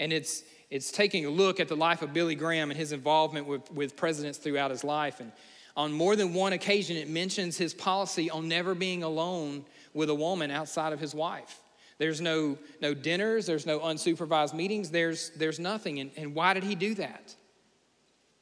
And 0.00 0.12
it's, 0.12 0.42
it's 0.70 0.90
taking 0.90 1.24
a 1.24 1.30
look 1.30 1.60
at 1.60 1.68
the 1.68 1.76
life 1.76 2.02
of 2.02 2.12
Billy 2.12 2.34
Graham 2.34 2.70
and 2.70 2.78
his 2.78 2.92
involvement 2.92 3.46
with, 3.46 3.70
with 3.72 3.96
presidents 3.96 4.38
throughout 4.38 4.70
his 4.70 4.84
life. 4.84 5.20
And 5.20 5.32
on 5.78 5.92
more 5.92 6.16
than 6.16 6.34
one 6.34 6.52
occasion, 6.52 6.96
it 6.96 7.08
mentions 7.08 7.56
his 7.56 7.72
policy 7.72 8.28
on 8.28 8.48
never 8.48 8.74
being 8.74 9.04
alone 9.04 9.64
with 9.94 10.10
a 10.10 10.14
woman 10.14 10.50
outside 10.50 10.92
of 10.92 10.98
his 10.98 11.14
wife. 11.14 11.60
There's 11.98 12.20
no, 12.20 12.58
no 12.82 12.94
dinners, 12.94 13.46
there's 13.46 13.64
no 13.64 13.78
unsupervised 13.78 14.54
meetings, 14.54 14.90
there's, 14.90 15.30
there's 15.30 15.60
nothing. 15.60 16.00
And, 16.00 16.10
and 16.16 16.34
why 16.34 16.52
did 16.52 16.64
he 16.64 16.74
do 16.74 16.96
that? 16.96 17.32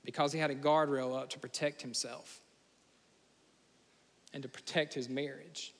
Because 0.03 0.33
he 0.33 0.39
had 0.39 0.51
a 0.51 0.55
guardrail 0.55 1.15
up 1.15 1.29
to 1.31 1.39
protect 1.39 1.83
himself 1.83 2.41
and 4.33 4.43
to 4.43 4.49
protect 4.49 4.95
his 4.95 5.11
marriage. 5.11 5.75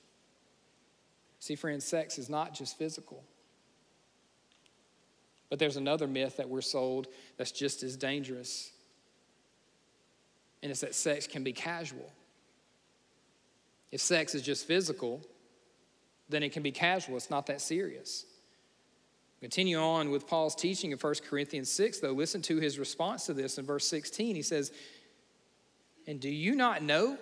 See, 1.39 1.55
friends, 1.55 1.85
sex 1.85 2.19
is 2.19 2.29
not 2.29 2.53
just 2.53 2.77
physical. 2.77 3.23
But 5.49 5.57
there's 5.57 5.77
another 5.77 6.05
myth 6.05 6.37
that 6.37 6.49
we're 6.49 6.61
sold 6.61 7.07
that's 7.37 7.51
just 7.51 7.81
as 7.81 7.95
dangerous 7.95 8.71
and 10.61 10.71
it's 10.71 10.81
that 10.81 10.95
sex 10.95 11.27
can 11.27 11.43
be 11.43 11.53
casual. 11.53 12.11
If 13.91 14.01
sex 14.01 14.35
is 14.35 14.41
just 14.41 14.65
physical, 14.65 15.21
then 16.29 16.43
it 16.43 16.51
can 16.51 16.63
be 16.63 16.71
casual. 16.71 17.15
It's 17.17 17.29
not 17.29 17.45
that 17.47 17.61
serious. 17.61 18.25
Continue 19.39 19.77
on 19.77 20.09
with 20.09 20.27
Paul's 20.27 20.55
teaching 20.55 20.91
in 20.91 20.97
1 20.97 21.15
Corinthians 21.29 21.69
6, 21.71 21.99
though. 21.99 22.11
Listen 22.11 22.41
to 22.43 22.57
his 22.57 22.79
response 22.79 23.27
to 23.27 23.33
this 23.33 23.57
in 23.57 23.65
verse 23.65 23.87
16. 23.87 24.35
He 24.35 24.41
says, 24.41 24.71
And 26.07 26.19
do 26.19 26.29
you 26.29 26.55
not 26.55 26.81
know 26.81 27.17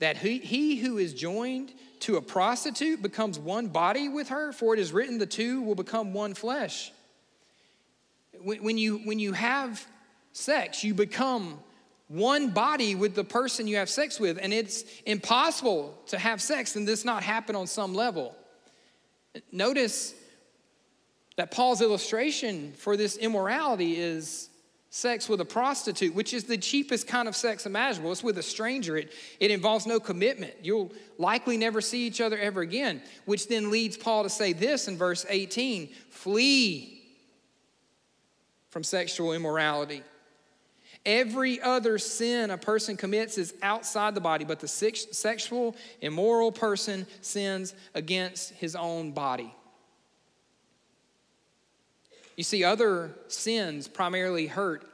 that 0.00 0.16
he, 0.16 0.38
he 0.38 0.76
who 0.76 0.98
is 0.98 1.14
joined 1.14 1.72
to 2.00 2.16
a 2.16 2.22
prostitute 2.22 3.00
becomes 3.00 3.38
one 3.38 3.68
body 3.68 4.08
with 4.08 4.28
her? 4.30 4.52
For 4.52 4.74
it 4.74 4.80
is 4.80 4.92
written, 4.92 5.18
the 5.18 5.26
two 5.26 5.62
will 5.62 5.76
become 5.76 6.12
one 6.12 6.34
flesh. 6.34 6.92
When, 8.40 8.64
when 8.64 8.76
you, 8.76 8.98
when 8.98 9.20
you 9.20 9.32
have 9.32 9.86
sex, 10.32 10.82
you 10.82 10.94
become 10.94 11.60
one 12.08 12.50
body 12.50 12.94
with 12.94 13.14
the 13.14 13.24
person 13.24 13.66
you 13.66 13.76
have 13.76 13.90
sex 13.90 14.20
with, 14.20 14.38
and 14.40 14.52
it's 14.52 14.84
impossible 15.04 15.98
to 16.06 16.18
have 16.18 16.40
sex 16.40 16.76
and 16.76 16.86
this 16.86 17.04
not 17.04 17.22
happen 17.22 17.56
on 17.56 17.66
some 17.66 17.94
level. 17.94 18.34
Notice 19.50 20.14
that 21.36 21.50
Paul's 21.50 21.82
illustration 21.82 22.72
for 22.76 22.96
this 22.96 23.16
immorality 23.16 23.96
is 23.96 24.48
sex 24.88 25.28
with 25.28 25.40
a 25.40 25.44
prostitute, 25.44 26.14
which 26.14 26.32
is 26.32 26.44
the 26.44 26.56
cheapest 26.56 27.06
kind 27.06 27.28
of 27.28 27.36
sex 27.36 27.66
imaginable. 27.66 28.12
It's 28.12 28.22
with 28.22 28.38
a 28.38 28.42
stranger. 28.42 28.96
It, 28.96 29.12
it 29.40 29.50
involves 29.50 29.84
no 29.84 30.00
commitment. 30.00 30.54
You'll 30.62 30.92
likely 31.18 31.58
never 31.58 31.80
see 31.80 32.06
each 32.06 32.20
other 32.20 32.38
ever 32.38 32.62
again, 32.62 33.02
which 33.26 33.48
then 33.48 33.70
leads 33.70 33.96
Paul 33.96 34.22
to 34.22 34.30
say 34.30 34.52
this 34.54 34.88
in 34.88 34.96
verse 34.96 35.26
18 35.28 35.88
flee 36.08 37.02
from 38.70 38.82
sexual 38.84 39.32
immorality. 39.32 40.02
Every 41.06 41.60
other 41.60 41.98
sin 41.98 42.50
a 42.50 42.58
person 42.58 42.96
commits 42.96 43.38
is 43.38 43.54
outside 43.62 44.16
the 44.16 44.20
body, 44.20 44.44
but 44.44 44.58
the 44.58 44.66
sexual, 44.66 45.76
immoral 46.00 46.50
person 46.50 47.06
sins 47.20 47.74
against 47.94 48.52
his 48.54 48.74
own 48.74 49.12
body. 49.12 49.54
You 52.36 52.42
see, 52.42 52.64
other 52.64 53.14
sins 53.28 53.86
primarily 53.86 54.48
hurt 54.48 54.84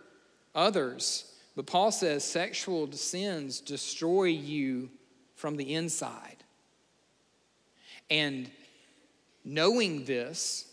others, 0.55 1.33
but 1.57 1.67
Paul 1.67 1.91
says 1.91 2.25
sexual 2.25 2.93
sins 2.93 3.61
destroy 3.61 4.25
you 4.25 4.91
from 5.35 5.57
the 5.57 5.75
inside. 5.75 6.37
And 8.11 8.51
knowing 9.47 10.05
this, 10.05 10.69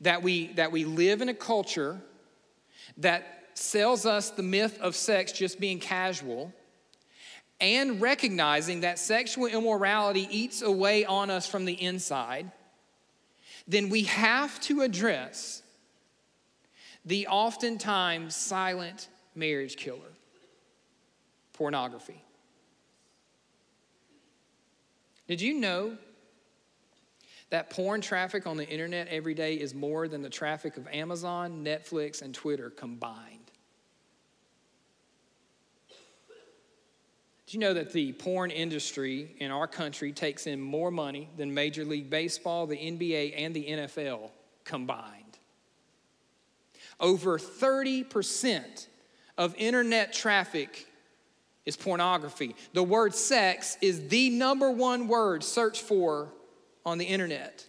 that 0.00 0.24
we, 0.24 0.48
that 0.54 0.72
we 0.72 0.84
live 0.84 1.22
in 1.22 1.28
a 1.28 1.34
culture 1.34 2.00
that 2.96 3.41
sells 3.54 4.06
us 4.06 4.30
the 4.30 4.42
myth 4.42 4.78
of 4.80 4.96
sex 4.96 5.32
just 5.32 5.60
being 5.60 5.78
casual, 5.78 6.52
and 7.60 8.00
recognizing 8.00 8.80
that 8.80 8.98
sexual 8.98 9.46
immorality 9.46 10.26
eats 10.30 10.62
away 10.62 11.04
on 11.04 11.30
us 11.30 11.46
from 11.46 11.64
the 11.64 11.74
inside 11.74 12.50
then 13.66 13.88
we 13.88 14.04
have 14.04 14.60
to 14.60 14.82
address 14.82 15.62
the 17.04 17.26
oftentimes 17.26 18.34
silent 18.34 19.08
marriage 19.34 19.76
killer 19.76 20.00
pornography. 21.52 22.22
Did 25.28 25.40
you 25.40 25.54
know 25.54 25.96
that 27.50 27.70
porn 27.70 28.00
traffic 28.00 28.46
on 28.46 28.56
the 28.56 28.68
internet 28.68 29.08
every 29.08 29.34
day 29.34 29.54
is 29.54 29.74
more 29.74 30.08
than 30.08 30.22
the 30.22 30.30
traffic 30.30 30.76
of 30.76 30.88
Amazon, 30.88 31.64
Netflix, 31.64 32.22
and 32.22 32.34
Twitter 32.34 32.70
combined? 32.70 33.41
Do 37.52 37.58
you 37.58 37.60
know 37.60 37.74
that 37.74 37.92
the 37.92 38.12
porn 38.12 38.50
industry 38.50 39.36
in 39.38 39.50
our 39.50 39.66
country 39.66 40.10
takes 40.10 40.46
in 40.46 40.58
more 40.58 40.90
money 40.90 41.28
than 41.36 41.52
Major 41.52 41.84
League 41.84 42.08
Baseball, 42.08 42.66
the 42.66 42.78
NBA, 42.78 43.34
and 43.36 43.54
the 43.54 43.66
NFL 43.66 44.30
combined? 44.64 45.36
Over 46.98 47.38
30% 47.38 48.86
of 49.36 49.54
internet 49.56 50.14
traffic 50.14 50.86
is 51.66 51.76
pornography. 51.76 52.56
The 52.72 52.82
word 52.82 53.14
sex 53.14 53.76
is 53.82 54.08
the 54.08 54.30
number 54.30 54.70
one 54.70 55.06
word 55.06 55.44
searched 55.44 55.82
for 55.82 56.32
on 56.86 56.96
the 56.96 57.04
internet. 57.04 57.66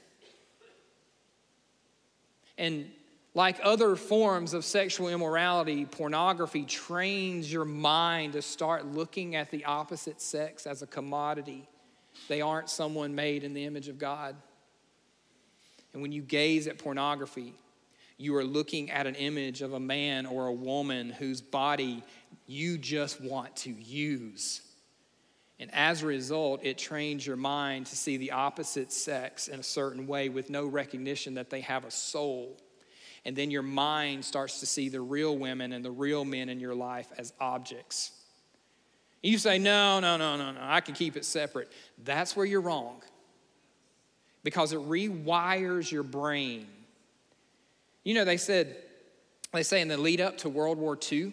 And 2.57 2.89
like 3.35 3.59
other 3.63 3.95
forms 3.95 4.53
of 4.53 4.63
sexual 4.63 5.09
immorality, 5.09 5.85
pornography 5.85 6.65
trains 6.65 7.51
your 7.51 7.65
mind 7.65 8.33
to 8.33 8.41
start 8.41 8.85
looking 8.85 9.35
at 9.35 9.49
the 9.49 9.65
opposite 9.65 10.21
sex 10.21 10.67
as 10.67 10.83
a 10.83 10.87
commodity. 10.87 11.67
They 12.27 12.41
aren't 12.41 12.69
someone 12.69 13.15
made 13.15 13.43
in 13.43 13.53
the 13.53 13.65
image 13.65 13.87
of 13.87 13.97
God. 13.97 14.35
And 15.93 16.01
when 16.01 16.11
you 16.11 16.21
gaze 16.21 16.67
at 16.67 16.77
pornography, 16.77 17.55
you 18.17 18.35
are 18.35 18.43
looking 18.43 18.91
at 18.91 19.07
an 19.07 19.15
image 19.15 19.63
of 19.63 19.73
a 19.73 19.79
man 19.79 20.27
or 20.27 20.47
a 20.47 20.53
woman 20.53 21.09
whose 21.09 21.41
body 21.41 22.03
you 22.45 22.77
just 22.77 23.19
want 23.19 23.55
to 23.57 23.71
use. 23.71 24.61
And 25.59 25.73
as 25.73 26.03
a 26.03 26.07
result, 26.07 26.59
it 26.63 26.77
trains 26.77 27.25
your 27.25 27.35
mind 27.35 27.87
to 27.87 27.95
see 27.95 28.17
the 28.17 28.31
opposite 28.31 28.91
sex 28.91 29.47
in 29.47 29.59
a 29.59 29.63
certain 29.63 30.05
way 30.05 30.29
with 30.29 30.51
no 30.51 30.67
recognition 30.67 31.33
that 31.35 31.49
they 31.49 31.61
have 31.61 31.85
a 31.85 31.91
soul 31.91 32.57
and 33.25 33.35
then 33.35 33.51
your 33.51 33.61
mind 33.61 34.25
starts 34.25 34.59
to 34.59 34.65
see 34.65 34.89
the 34.89 35.01
real 35.01 35.37
women 35.37 35.73
and 35.73 35.83
the 35.83 35.91
real 35.91 36.25
men 36.25 36.49
in 36.49 36.59
your 36.59 36.75
life 36.75 37.07
as 37.17 37.33
objects. 37.39 38.11
You 39.21 39.37
say, 39.37 39.57
no, 39.57 40.01
no, 40.01 40.17
no, 40.17 40.35
no, 40.35 40.51
no, 40.51 40.59
I 40.61 40.81
can 40.81 40.93
keep 40.93 41.15
it 41.15 41.23
separate. 41.23 41.71
That's 42.03 42.35
where 42.35 42.45
you're 42.45 42.61
wrong 42.61 43.01
because 44.43 44.73
it 44.73 44.79
rewires 44.79 45.89
your 45.89 46.03
brain. 46.03 46.67
You 48.03 48.15
know, 48.15 48.25
they 48.25 48.35
said, 48.35 48.75
they 49.53 49.63
say 49.63 49.79
in 49.79 49.87
the 49.87 49.97
lead 49.97 50.19
up 50.19 50.37
to 50.39 50.49
World 50.49 50.77
War 50.77 50.99
II, 51.11 51.31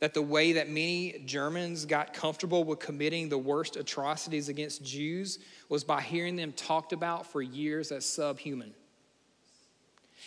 that 0.00 0.14
the 0.14 0.22
way 0.22 0.52
that 0.52 0.68
many 0.68 1.22
Germans 1.26 1.84
got 1.84 2.12
comfortable 2.14 2.64
with 2.64 2.78
committing 2.78 3.28
the 3.28 3.38
worst 3.38 3.76
atrocities 3.76 4.48
against 4.48 4.82
Jews 4.82 5.38
was 5.68 5.84
by 5.84 6.00
hearing 6.00 6.36
them 6.36 6.52
talked 6.52 6.92
about 6.92 7.26
for 7.26 7.42
years 7.42 7.92
as 7.92 8.06
subhuman. 8.06 8.74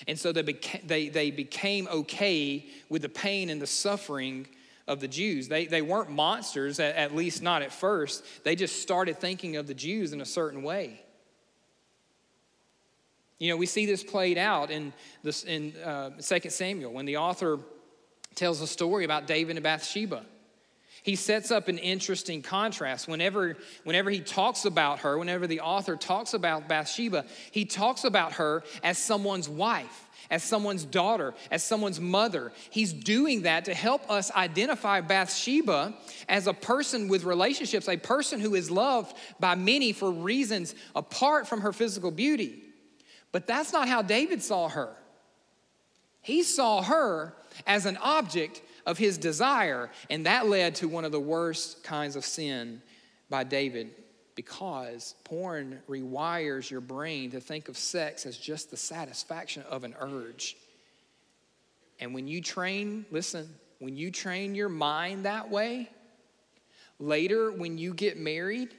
And 0.08 0.19
so 0.19 0.32
they, 0.32 0.43
beca- 0.43 0.88
they, 0.88 1.10
they 1.10 1.32
became 1.32 1.88
okay 1.88 2.65
with 2.89 3.01
the 3.01 3.10
pain 3.10 3.49
and 3.49 3.62
the 3.62 3.67
suffering 3.67 4.47
of 4.88 4.99
the 4.99 5.08
Jews. 5.08 5.47
They, 5.47 5.65
they 5.65 5.82
weren't 5.82 6.10
monsters, 6.10 6.79
at, 6.79 6.95
at 6.95 7.15
least 7.15 7.41
not 7.41 7.62
at 7.62 7.71
first. 7.71 8.25
They 8.43 8.56
just 8.56 8.82
started 8.82 9.19
thinking 9.19 9.56
of 9.56 9.67
the 9.67 9.73
Jews 9.73 10.13
in 10.13 10.21
a 10.21 10.25
certain 10.25 10.63
way. 10.63 11.01
You 13.39 13.49
know, 13.49 13.58
we 13.58 13.65
see 13.65 13.86
this 13.86 14.03
played 14.03 14.38
out 14.38 14.71
in, 14.71 14.93
this, 15.21 15.43
in 15.43 15.73
uh, 15.84 16.12
2 16.21 16.49
Samuel 16.49 16.93
when 16.93 17.06
the 17.06 17.17
author 17.17 17.60
tells 18.36 18.62
a 18.62 18.67
story 18.67 19.06
about 19.06 19.27
David 19.27 19.58
and 19.58 19.63
Bathsheba 19.63 20.25
he 21.04 21.18
sets 21.18 21.52
up 21.52 21.68
an 21.68 21.78
interesting 21.78 22.42
contrast. 22.42 23.10
Whenever, 23.10 23.58
whenever 23.84 24.10
he 24.10 24.22
talks 24.22 24.63
about 24.63 25.00
her, 25.00 25.18
whenever 25.18 25.48
the 25.48 25.60
author 25.60 25.98
talks 25.98 26.34
about 26.34 26.70
Bathsheba, 26.70 27.26
he 27.52 27.66
talks 27.66 28.06
about 28.06 28.34
her 28.34 28.63
as 28.84 28.98
someone's 28.98 29.50
wife, 29.50 30.10
as 30.32 30.44
someone's 30.44 30.86
daughter, 30.86 31.34
as 31.52 31.62
someone's 31.62 32.00
mother. 32.00 32.54
He's 32.70 32.94
doing 32.94 33.42
that 33.42 33.66
to 33.66 33.74
help 33.74 34.10
us 34.10 34.32
identify 34.32 35.02
Bathsheba 35.02 35.94
as 36.30 36.48
a 36.48 36.54
person 36.54 37.10
with 37.10 37.26
relationships, 37.26 37.89
a 37.89 37.98
person 37.98 38.39
who 38.39 38.56
is 38.56 38.72
loved 38.72 39.18
by 39.42 39.56
many 39.56 39.92
for 39.92 40.10
reasons 40.10 40.74
apart 40.96 41.50
from 41.50 41.62
her 41.62 41.74
physical 41.74 42.12
beauty. 42.12 42.63
But 43.34 43.46
that's 43.46 43.74
not 43.74 43.89
how 43.89 44.04
David 44.04 44.42
saw 44.42 44.70
her. 44.70 44.96
He 46.22 46.44
saw 46.44 46.82
her 46.82 47.36
as 47.68 47.86
an 47.86 47.98
object 47.98 48.62
of 48.86 48.98
his 48.98 49.17
desire. 49.17 49.89
And 50.10 50.26
that 50.26 50.48
led 50.48 50.76
to 50.76 50.88
one 50.88 51.06
of 51.06 51.12
the 51.12 51.19
worst 51.19 51.84
kinds 51.84 52.15
of 52.15 52.26
sin 52.26 52.82
by 53.30 53.43
David 53.43 53.91
because 54.36 55.15
porn 55.24 55.82
rewires 55.88 56.69
your 56.69 56.82
brain 56.82 57.32
to 57.32 57.39
think 57.39 57.69
of 57.69 57.78
sex 57.78 58.26
as 58.26 58.38
just 58.38 58.72
the 58.72 58.78
satisfaction 58.78 59.63
of 59.69 59.84
an 59.84 59.96
urge. 60.00 60.58
And 62.00 62.13
when 62.13 62.28
you 62.28 62.41
train, 62.41 63.06
listen, 63.12 63.48
when 63.80 63.96
you 63.96 64.12
train 64.12 64.56
your 64.56 64.69
mind 64.69 65.26
that 65.26 65.50
way, 65.50 65.89
later 67.00 67.52
when 67.52 67.78
you 67.78 67.93
get 67.93 68.17
married, 68.17 68.69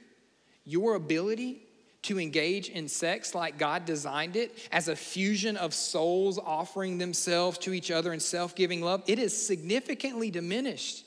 your 0.65 0.95
ability 0.95 1.64
to 2.05 2.19
engage 2.19 2.69
in 2.69 2.87
sex 2.87 3.35
like 3.35 3.57
God 3.57 3.85
designed 3.85 4.35
it 4.35 4.57
as 4.71 4.87
a 4.87 4.95
fusion 4.95 5.57
of 5.57 5.73
souls 5.73 6.39
offering 6.39 6.97
themselves 6.97 7.57
to 7.59 7.73
each 7.73 7.91
other 7.91 8.13
in 8.13 8.19
self 8.19 8.55
giving 8.55 8.81
love, 8.81 9.03
it 9.07 9.19
is 9.19 9.45
significantly 9.45 10.31
diminished. 10.31 11.05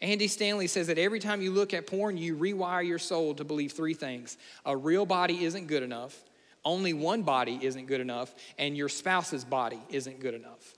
Andy 0.00 0.28
Stanley 0.28 0.66
says 0.66 0.88
that 0.88 0.98
every 0.98 1.20
time 1.20 1.40
you 1.40 1.50
look 1.50 1.72
at 1.72 1.86
porn, 1.86 2.18
you 2.18 2.36
rewire 2.36 2.86
your 2.86 2.98
soul 2.98 3.34
to 3.34 3.44
believe 3.44 3.72
three 3.72 3.94
things 3.94 4.36
a 4.64 4.76
real 4.76 5.06
body 5.06 5.44
isn't 5.44 5.66
good 5.66 5.82
enough, 5.82 6.22
only 6.64 6.92
one 6.92 7.22
body 7.22 7.58
isn't 7.62 7.86
good 7.86 8.00
enough, 8.00 8.34
and 8.58 8.76
your 8.76 8.88
spouse's 8.88 9.44
body 9.44 9.80
isn't 9.88 10.20
good 10.20 10.34
enough. 10.34 10.74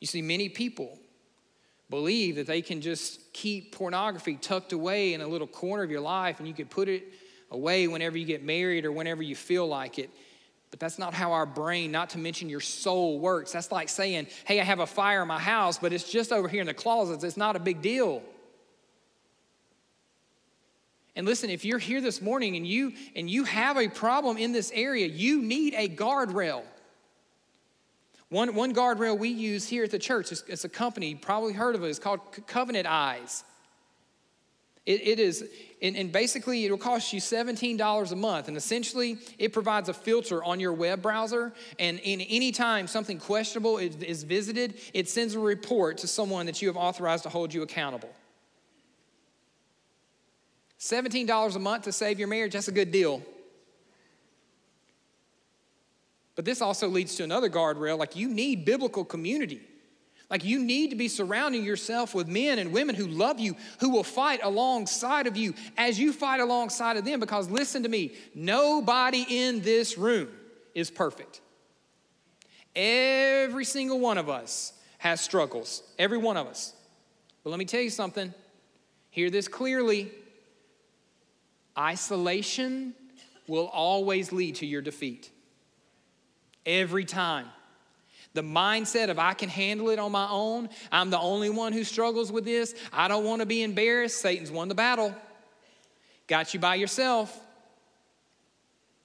You 0.00 0.06
see, 0.06 0.22
many 0.22 0.48
people 0.48 0.98
believe 1.92 2.36
that 2.36 2.46
they 2.46 2.62
can 2.62 2.80
just 2.80 3.20
keep 3.34 3.76
pornography 3.76 4.36
tucked 4.36 4.72
away 4.72 5.12
in 5.12 5.20
a 5.20 5.28
little 5.28 5.46
corner 5.46 5.82
of 5.82 5.90
your 5.90 6.00
life 6.00 6.38
and 6.38 6.48
you 6.48 6.54
can 6.54 6.66
put 6.66 6.88
it 6.88 7.04
away 7.50 7.86
whenever 7.86 8.16
you 8.16 8.24
get 8.24 8.42
married 8.42 8.86
or 8.86 8.90
whenever 8.90 9.22
you 9.22 9.36
feel 9.36 9.66
like 9.68 9.98
it. 9.98 10.08
But 10.70 10.80
that's 10.80 10.98
not 10.98 11.12
how 11.12 11.32
our 11.32 11.44
brain, 11.44 11.92
not 11.92 12.08
to 12.10 12.18
mention 12.18 12.48
your 12.48 12.60
soul, 12.60 13.18
works. 13.18 13.52
That's 13.52 13.70
like 13.70 13.90
saying, 13.90 14.28
hey, 14.46 14.58
I 14.58 14.64
have 14.64 14.80
a 14.80 14.86
fire 14.86 15.20
in 15.20 15.28
my 15.28 15.38
house, 15.38 15.76
but 15.76 15.92
it's 15.92 16.10
just 16.10 16.32
over 16.32 16.48
here 16.48 16.62
in 16.62 16.66
the 16.66 16.72
closets. 16.72 17.24
It's 17.24 17.36
not 17.36 17.56
a 17.56 17.60
big 17.60 17.82
deal. 17.82 18.22
And 21.14 21.26
listen, 21.26 21.50
if 21.50 21.62
you're 21.62 21.78
here 21.78 22.00
this 22.00 22.22
morning 22.22 22.56
and 22.56 22.66
you 22.66 22.94
and 23.14 23.28
you 23.28 23.44
have 23.44 23.76
a 23.76 23.88
problem 23.88 24.38
in 24.38 24.52
this 24.52 24.72
area, 24.74 25.06
you 25.06 25.42
need 25.42 25.74
a 25.74 25.90
guardrail. 25.90 26.62
One, 28.32 28.54
one 28.54 28.74
guardrail 28.74 29.18
we 29.18 29.28
use 29.28 29.68
here 29.68 29.84
at 29.84 29.90
the 29.90 29.98
church, 29.98 30.32
it's, 30.32 30.42
it's 30.48 30.64
a 30.64 30.68
company, 30.70 31.10
you 31.10 31.16
probably 31.16 31.52
heard 31.52 31.74
of 31.74 31.84
it, 31.84 31.88
it's 31.88 31.98
called 31.98 32.20
Covenant 32.46 32.86
Eyes. 32.86 33.44
It, 34.86 35.06
it 35.06 35.20
is, 35.20 35.44
And, 35.82 35.94
and 35.98 36.10
basically, 36.10 36.64
it 36.64 36.70
will 36.70 36.78
cost 36.78 37.12
you 37.12 37.20
$17 37.20 38.10
a 38.10 38.16
month. 38.16 38.48
And 38.48 38.56
essentially, 38.56 39.18
it 39.38 39.52
provides 39.52 39.90
a 39.90 39.92
filter 39.92 40.42
on 40.42 40.60
your 40.60 40.72
web 40.72 41.02
browser. 41.02 41.52
And 41.78 41.98
in 42.00 42.22
any 42.22 42.52
time 42.52 42.86
something 42.86 43.18
questionable 43.18 43.76
is, 43.76 43.96
is 43.96 44.22
visited, 44.22 44.80
it 44.94 45.10
sends 45.10 45.34
a 45.34 45.38
report 45.38 45.98
to 45.98 46.08
someone 46.08 46.46
that 46.46 46.62
you 46.62 46.68
have 46.68 46.76
authorized 46.78 47.24
to 47.24 47.28
hold 47.28 47.52
you 47.52 47.60
accountable. 47.60 48.10
$17 50.80 51.54
a 51.54 51.58
month 51.58 51.84
to 51.84 51.92
save 51.92 52.18
your 52.18 52.28
marriage, 52.28 52.54
that's 52.54 52.68
a 52.68 52.72
good 52.72 52.90
deal. 52.90 53.22
But 56.34 56.44
this 56.44 56.62
also 56.62 56.88
leads 56.88 57.14
to 57.16 57.24
another 57.24 57.50
guardrail 57.50 57.98
like 57.98 58.16
you 58.16 58.28
need 58.28 58.64
biblical 58.64 59.04
community. 59.04 59.60
Like 60.30 60.44
you 60.44 60.64
need 60.64 60.88
to 60.90 60.96
be 60.96 61.08
surrounding 61.08 61.62
yourself 61.62 62.14
with 62.14 62.26
men 62.26 62.58
and 62.58 62.72
women 62.72 62.94
who 62.94 63.06
love 63.06 63.38
you, 63.38 63.54
who 63.80 63.90
will 63.90 64.02
fight 64.02 64.40
alongside 64.42 65.26
of 65.26 65.36
you 65.36 65.52
as 65.76 65.98
you 65.98 66.10
fight 66.10 66.40
alongside 66.40 66.96
of 66.96 67.04
them. 67.04 67.20
Because 67.20 67.50
listen 67.50 67.82
to 67.82 67.88
me, 67.90 68.14
nobody 68.34 69.26
in 69.28 69.60
this 69.60 69.98
room 69.98 70.28
is 70.74 70.90
perfect. 70.90 71.42
Every 72.74 73.66
single 73.66 74.00
one 74.00 74.16
of 74.16 74.30
us 74.30 74.72
has 74.96 75.20
struggles, 75.20 75.82
every 75.98 76.16
one 76.16 76.38
of 76.38 76.46
us. 76.46 76.72
But 77.44 77.50
let 77.50 77.58
me 77.58 77.64
tell 77.66 77.82
you 77.82 77.90
something. 77.90 78.32
Hear 79.10 79.28
this 79.28 79.48
clearly. 79.48 80.10
Isolation 81.76 82.94
will 83.46 83.66
always 83.66 84.32
lead 84.32 84.54
to 84.56 84.66
your 84.66 84.80
defeat. 84.80 85.31
Every 86.64 87.04
time. 87.04 87.46
The 88.34 88.42
mindset 88.42 89.10
of 89.10 89.18
I 89.18 89.34
can 89.34 89.48
handle 89.48 89.90
it 89.90 89.98
on 89.98 90.10
my 90.10 90.26
own, 90.30 90.70
I'm 90.90 91.10
the 91.10 91.18
only 91.18 91.50
one 91.50 91.72
who 91.72 91.84
struggles 91.84 92.32
with 92.32 92.44
this, 92.44 92.74
I 92.92 93.08
don't 93.08 93.24
want 93.24 93.40
to 93.40 93.46
be 93.46 93.62
embarrassed, 93.62 94.20
Satan's 94.20 94.50
won 94.50 94.68
the 94.68 94.74
battle. 94.74 95.14
Got 96.28 96.54
you 96.54 96.60
by 96.60 96.76
yourself. 96.76 97.38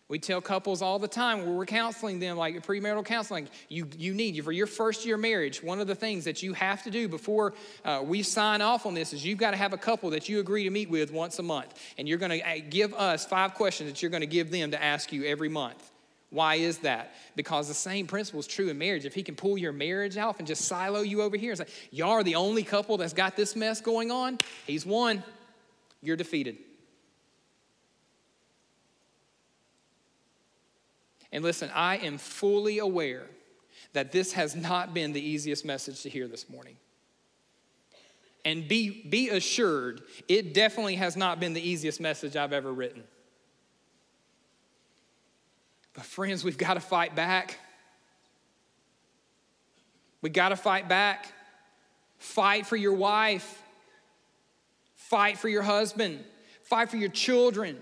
We 0.10 0.20
tell 0.20 0.40
couples 0.40 0.82
all 0.82 1.00
the 1.00 1.08
time 1.10 1.40
when 1.40 1.56
we're 1.56 1.66
counseling 1.66 2.20
them, 2.20 2.38
like 2.38 2.66
premarital 2.66 3.04
counseling, 3.04 3.50
you, 3.68 3.90
you 3.98 4.14
need, 4.14 4.36
you 4.36 4.44
for 4.44 4.54
your 4.54 4.68
first 4.68 5.06
year 5.06 5.18
marriage, 5.18 5.62
one 5.62 5.82
of 5.82 5.88
the 5.88 5.96
things 5.96 6.24
that 6.24 6.42
you 6.42 6.54
have 6.54 6.82
to 6.84 6.90
do 6.90 7.10
before 7.10 7.54
uh, 7.84 8.02
we 8.06 8.24
sign 8.24 8.62
off 8.62 8.86
on 8.86 8.94
this 8.94 9.12
is 9.12 9.26
you've 9.26 9.38
got 9.38 9.52
to 9.52 9.58
have 9.58 9.74
a 9.74 9.78
couple 9.78 10.10
that 10.12 10.30
you 10.30 10.40
agree 10.40 10.64
to 10.64 10.70
meet 10.70 10.90
with 10.90 11.12
once 11.12 11.40
a 11.40 11.44
month. 11.44 11.78
And 11.98 12.08
you're 12.08 12.20
going 12.20 12.40
to 12.40 12.50
uh, 12.50 12.60
give 12.70 12.94
us 12.94 13.26
five 13.26 13.56
questions 13.56 13.90
that 13.92 14.02
you're 14.02 14.12
going 14.12 14.22
to 14.22 14.28
give 14.28 14.50
them 14.50 14.72
to 14.72 14.82
ask 14.82 15.12
you 15.12 15.26
every 15.26 15.50
month. 15.50 15.92
Why 16.30 16.56
is 16.56 16.80
that? 16.80 17.14
Because 17.36 17.68
the 17.68 17.74
same 17.74 18.06
principle 18.06 18.42
is 18.42 18.48
true 18.48 18.68
in 18.68 18.78
marriage. 18.78 19.06
If 19.06 19.14
he 19.14 19.24
can 19.24 19.36
pull 19.36 19.58
your 19.58 19.72
marriage 19.72 20.18
off 20.18 20.40
and 20.40 20.48
just 20.48 20.66
silo 20.66 21.02
you 21.02 21.22
over 21.22 21.38
here 21.38 21.52
and 21.52 21.58
say, 21.58 21.68
Y'all 21.92 22.12
are 22.12 22.24
the 22.24 22.36
only 22.36 22.64
couple 22.64 22.98
that's 22.98 23.14
got 23.14 23.36
this 23.36 23.56
mess 23.56 23.80
going 23.80 24.12
on, 24.12 24.38
he's 24.66 24.86
won. 24.86 25.24
You're 26.02 26.18
defeated. 26.18 26.58
And 31.32 31.44
listen, 31.44 31.70
I 31.74 31.98
am 31.98 32.18
fully 32.18 32.80
aware 32.80 33.24
that 33.94 34.12
this 34.12 34.34
has 34.34 34.56
not 34.56 34.94
been 34.94 35.14
the 35.14 35.22
easiest 35.22 35.66
message 35.66 36.02
to 36.04 36.10
hear 36.10 36.28
this 36.28 36.50
morning. 36.50 36.78
And 38.46 38.68
be, 38.68 39.06
be 39.10 39.30
assured, 39.30 40.02
it 40.28 40.54
definitely 40.54 40.96
has 40.96 41.18
not 41.18 41.40
been 41.40 41.54
the 41.54 41.70
easiest 41.70 42.00
message 42.00 42.36
I've 42.36 42.54
ever 42.54 42.72
written. 42.72 43.04
But, 45.98 46.06
friends, 46.06 46.44
we've 46.44 46.60
got 46.60 46.76
to 46.76 46.80
fight 46.80 47.16
back. 47.16 47.58
We 50.22 50.30
got 50.30 50.50
to 50.50 50.56
fight 50.56 50.88
back. 50.88 51.34
Fight 52.20 52.68
for 52.68 52.76
your 52.76 52.94
wife. 52.94 53.64
Fight 54.94 55.40
for 55.40 55.50
your 55.50 55.64
husband. 55.64 56.24
Fight 56.66 56.92
for 56.92 56.98
your 56.98 57.10
children. 57.10 57.80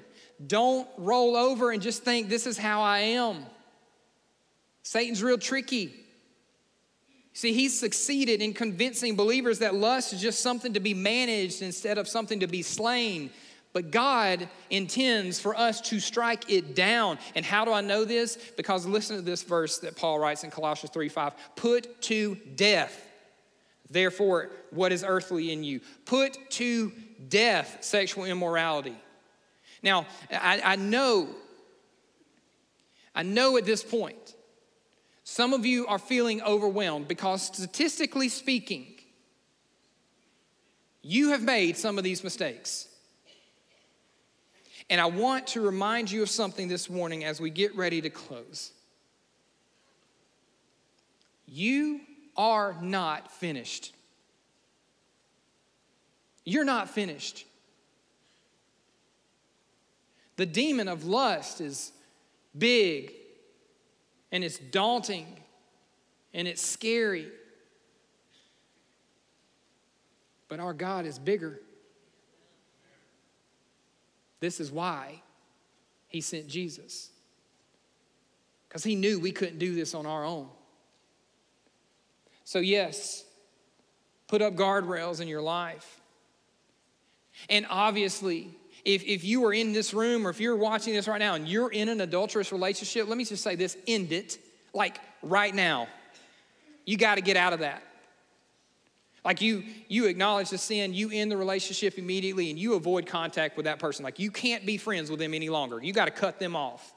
Don't 0.48 0.88
roll 0.98 1.36
over 1.36 1.72
and 1.72 1.82
just 1.82 2.04
think, 2.04 2.30
this 2.30 2.48
is 2.48 2.58
how 2.58 2.82
I 2.82 3.00
am. 3.00 3.46
Satan's 4.84 5.22
real 5.22 5.38
tricky. 5.38 5.94
See, 7.34 7.52
he's 7.52 7.78
succeeded 7.78 8.42
in 8.42 8.54
convincing 8.54 9.18
believers 9.18 9.60
that 9.60 9.76
lust 9.76 10.14
is 10.14 10.22
just 10.22 10.40
something 10.40 10.72
to 10.72 10.80
be 10.80 10.94
managed 10.94 11.62
instead 11.62 11.98
of 11.98 12.08
something 12.08 12.40
to 12.40 12.48
be 12.48 12.62
slain. 12.62 13.30
But 13.76 13.92
God 13.92 14.48
intends 14.70 15.38
for 15.38 15.54
us 15.54 15.82
to 15.90 16.00
strike 16.00 16.50
it 16.50 16.76
down. 16.76 17.20
And 17.36 17.44
how 17.44 17.66
do 17.66 17.74
I 17.74 17.82
know 17.82 18.06
this? 18.06 18.38
Because 18.56 18.86
listen 18.86 19.18
to 19.18 19.22
this 19.22 19.44
verse 19.44 19.80
that 19.80 19.98
Paul 19.98 20.18
writes 20.18 20.46
in 20.46 20.50
Colossians 20.50 20.94
3 20.94 21.10
5. 21.10 21.34
Put 21.58 22.02
to 22.04 22.36
death, 22.56 23.06
therefore, 23.90 24.52
what 24.72 24.94
is 24.94 25.04
earthly 25.06 25.52
in 25.52 25.66
you. 25.66 25.82
Put 26.06 26.52
to 26.52 26.94
death 27.28 27.80
sexual 27.82 28.24
immorality. 28.24 28.96
Now, 29.84 30.08
I, 30.32 30.62
I 30.64 30.76
know, 30.78 31.28
I 33.14 33.24
know 33.24 33.58
at 33.58 33.66
this 33.66 33.84
point, 33.84 34.36
some 35.26 35.52
of 35.52 35.66
you 35.66 35.86
are 35.88 36.00
feeling 36.00 36.42
overwhelmed 36.44 37.10
because 37.10 37.42
statistically 37.42 38.30
speaking, 38.30 38.88
you 41.02 41.32
have 41.32 41.44
made 41.44 41.76
some 41.76 41.98
of 41.98 42.06
these 42.06 42.24
mistakes. 42.24 42.88
And 44.90 45.02
I 45.02 45.08
want 45.08 45.48
to 45.48 45.62
remind 45.62 46.12
you 46.12 46.22
of 46.22 46.30
something 46.30 46.68
this 46.68 46.90
morning 46.90 47.24
as 47.24 47.42
we 47.42 47.50
get 47.50 47.76
ready 47.76 48.02
to 48.02 48.10
close. 48.10 48.72
You 51.48 52.02
are 52.38 52.76
not 52.82 53.32
finished. 53.32 53.94
You're 56.44 56.66
not 56.66 56.90
finished. 56.90 57.46
The 60.38 60.46
demon 60.46 60.88
of 60.88 61.06
lust 61.06 61.62
is 61.62 61.92
big 62.58 63.14
and 64.32 64.44
it's 64.44 64.60
daunting 64.60 65.26
and 66.34 66.48
it's 66.48 66.62
scary. 66.62 67.28
But 70.48 70.60
our 70.60 70.74
God 70.74 71.06
is 71.06 71.18
bigger. 71.18 71.60
This 74.40 74.60
is 74.60 74.72
why 74.72 75.22
he 76.08 76.22
sent 76.22 76.48
Jesus. 76.48 77.10
Because 78.68 78.84
he 78.84 78.96
knew 78.96 79.20
we 79.20 79.32
couldn't 79.32 79.60
do 79.60 79.76
this 79.76 79.94
on 79.94 80.06
our 80.06 80.24
own. 80.24 80.48
So, 82.44 82.60
yes, 82.60 83.24
put 84.28 84.42
up 84.42 84.56
guardrails 84.56 85.20
in 85.22 85.28
your 85.28 85.42
life. 85.42 86.02
And 87.50 87.66
obviously, 87.70 88.50
if, 88.84 89.04
if 89.04 89.24
you 89.24 89.44
are 89.46 89.54
in 89.54 89.74
this 89.74 89.94
room 89.94 90.28
or 90.28 90.30
if 90.30 90.40
you're 90.40 90.56
watching 90.56 90.94
this 90.94 91.08
right 91.08 91.20
now 91.20 91.34
and 91.34 91.48
you're 91.48 91.72
in 91.72 91.90
an 91.90 92.02
adulterous 92.02 92.52
relationship, 92.52 93.08
let 93.08 93.18
me 93.18 93.26
just 93.26 93.44
say 93.44 93.56
this 93.56 93.78
end 93.88 94.12
it 94.12 94.38
like 94.74 95.00
right 95.24 95.54
now. 95.54 95.88
You 96.86 96.98
got 96.98 97.16
to 97.16 97.22
get 97.22 97.36
out 97.36 97.54
of 97.54 97.60
that. 97.60 97.82
Like 99.26 99.42
you, 99.42 99.64
you 99.88 100.06
acknowledge 100.06 100.52
the 100.52 100.58
sin, 100.60 100.94
you 100.94 101.10
end 101.12 101.32
the 101.32 101.38
relationship 101.38 101.98
immediately, 101.98 102.52
and 102.52 102.60
you 102.60 102.76
avoid 102.76 103.08
contact 103.08 103.58
with 103.58 103.66
that 103.66 103.80
person. 103.80 104.04
Like 104.04 104.20
you 104.20 104.30
can't 104.30 104.68
be 104.68 104.78
friends 104.78 105.10
with 105.10 105.20
them 105.20 105.34
any 105.34 105.50
longer. 105.50 105.84
You 105.84 105.92
got 105.94 106.06
to 106.06 106.12
cut 106.12 106.40
them 106.40 106.56
off. 106.56 106.94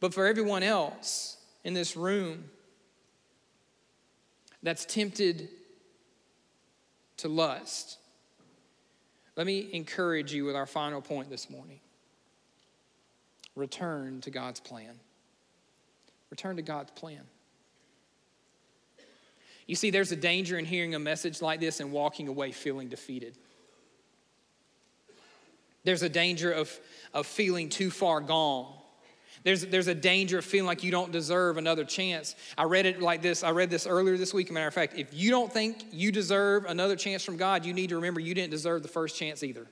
But 0.00 0.12
for 0.12 0.26
everyone 0.26 0.64
else 0.64 1.36
in 1.62 1.72
this 1.72 1.96
room 1.96 2.50
that's 4.64 4.84
tempted 4.84 5.48
to 7.18 7.28
lust, 7.28 7.98
let 9.36 9.46
me 9.46 9.68
encourage 9.72 10.32
you 10.32 10.44
with 10.44 10.56
our 10.56 10.66
final 10.66 11.00
point 11.00 11.30
this 11.30 11.48
morning. 11.48 11.78
Return 13.54 14.20
to 14.22 14.32
God's 14.32 14.58
plan. 14.58 14.98
Return 16.30 16.56
to 16.56 16.62
God's 16.62 16.90
plan. 16.90 17.22
You 19.68 19.76
see, 19.76 19.90
there's 19.90 20.10
a 20.10 20.16
danger 20.16 20.58
in 20.58 20.64
hearing 20.64 20.96
a 20.96 20.98
message 20.98 21.40
like 21.40 21.60
this 21.60 21.78
and 21.78 21.92
walking 21.92 22.26
away 22.26 22.50
feeling 22.50 22.88
defeated. 22.88 23.36
There's 25.84 26.02
a 26.02 26.08
danger 26.08 26.50
of, 26.50 26.76
of 27.14 27.26
feeling 27.26 27.68
too 27.68 27.90
far 27.90 28.20
gone. 28.20 28.74
There's, 29.44 29.66
there's 29.66 29.86
a 29.86 29.94
danger 29.94 30.38
of 30.38 30.44
feeling 30.44 30.66
like 30.66 30.82
you 30.82 30.90
don't 30.90 31.12
deserve 31.12 31.58
another 31.58 31.84
chance. 31.84 32.34
I 32.56 32.64
read 32.64 32.86
it 32.86 33.00
like 33.00 33.22
this. 33.22 33.44
I 33.44 33.50
read 33.50 33.70
this 33.70 33.86
earlier 33.86 34.16
this 34.16 34.34
week. 34.34 34.46
As 34.46 34.50
a 34.50 34.54
matter 34.54 34.68
of 34.68 34.74
fact, 34.74 34.94
if 34.96 35.12
you 35.12 35.30
don't 35.30 35.52
think 35.52 35.84
you 35.92 36.10
deserve 36.10 36.64
another 36.64 36.96
chance 36.96 37.22
from 37.22 37.36
God, 37.36 37.64
you 37.64 37.74
need 37.74 37.90
to 37.90 37.96
remember 37.96 38.20
you 38.20 38.34
didn't 38.34 38.50
deserve 38.50 38.82
the 38.82 38.88
first 38.88 39.16
chance 39.16 39.42
either. 39.42 39.60
You 39.60 39.66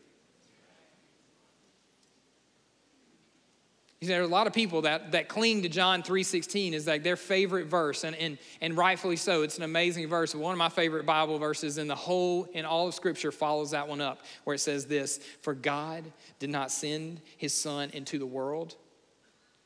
see, 3.86 3.86
there 4.03 4.21
are 4.21 4.25
a 4.25 4.29
lot 4.29 4.47
of 4.47 4.53
people 4.53 4.83
that, 4.83 5.13
that 5.13 5.29
cling 5.29 5.63
to 5.63 5.71
John 5.71 6.03
3.16 6.03 6.73
is 6.73 6.87
like 6.87 7.03
their 7.03 7.17
favorite 7.17 7.67
verse, 7.67 8.05
and, 8.05 8.15
and, 8.17 8.37
and 8.61 8.77
rightfully 8.77 9.17
so. 9.17 9.43
It's 9.43 9.57
an 9.57 9.63
amazing 9.63 10.09
verse. 10.09 10.35
One 10.35 10.53
of 10.53 10.59
my 10.59 10.69
favorite 10.69 11.07
Bible 11.07 11.39
verses 11.39 11.79
in 11.79 11.89
the 11.89 11.95
whole, 11.95 12.45
in 12.53 12.67
all 12.67 12.89
of 12.89 12.95
Scripture 12.95 13.33
follows 13.33 13.71
that 13.71 13.89
one 13.89 14.03
up, 14.03 14.21
where 14.45 14.55
it 14.55 14.59
says 14.59 14.85
this, 14.85 15.19
For 15.41 15.55
God 15.55 16.05
did 16.39 16.51
not 16.51 16.71
send 16.71 17.23
his 17.39 17.55
Son 17.55 17.89
into 17.95 18.19
the 18.19 18.27
world 18.27 18.77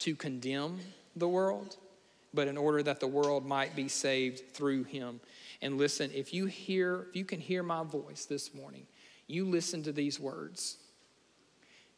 to 0.01 0.15
condemn 0.15 0.79
the 1.17 1.29
world, 1.29 1.77
but 2.33 2.47
in 2.47 2.57
order 2.57 2.85
that 2.85 3.01
the 3.01 3.09
world 3.09 3.45
might 3.45 3.75
be 3.75 3.89
saved 3.89 4.55
through 4.55 4.85
him. 4.85 5.21
And 5.61 5.77
listen, 5.77 6.11
if 6.15 6.33
you 6.33 6.47
hear, 6.47 7.07
if 7.11 7.17
you 7.17 7.25
can 7.25 7.41
hear 7.41 7.65
my 7.65 7.83
voice 7.83 8.27
this 8.27 8.55
morning, 8.55 8.87
you 9.27 9.45
listen 9.45 9.83
to 9.83 9.93
these 9.93 10.21
words. 10.21 10.79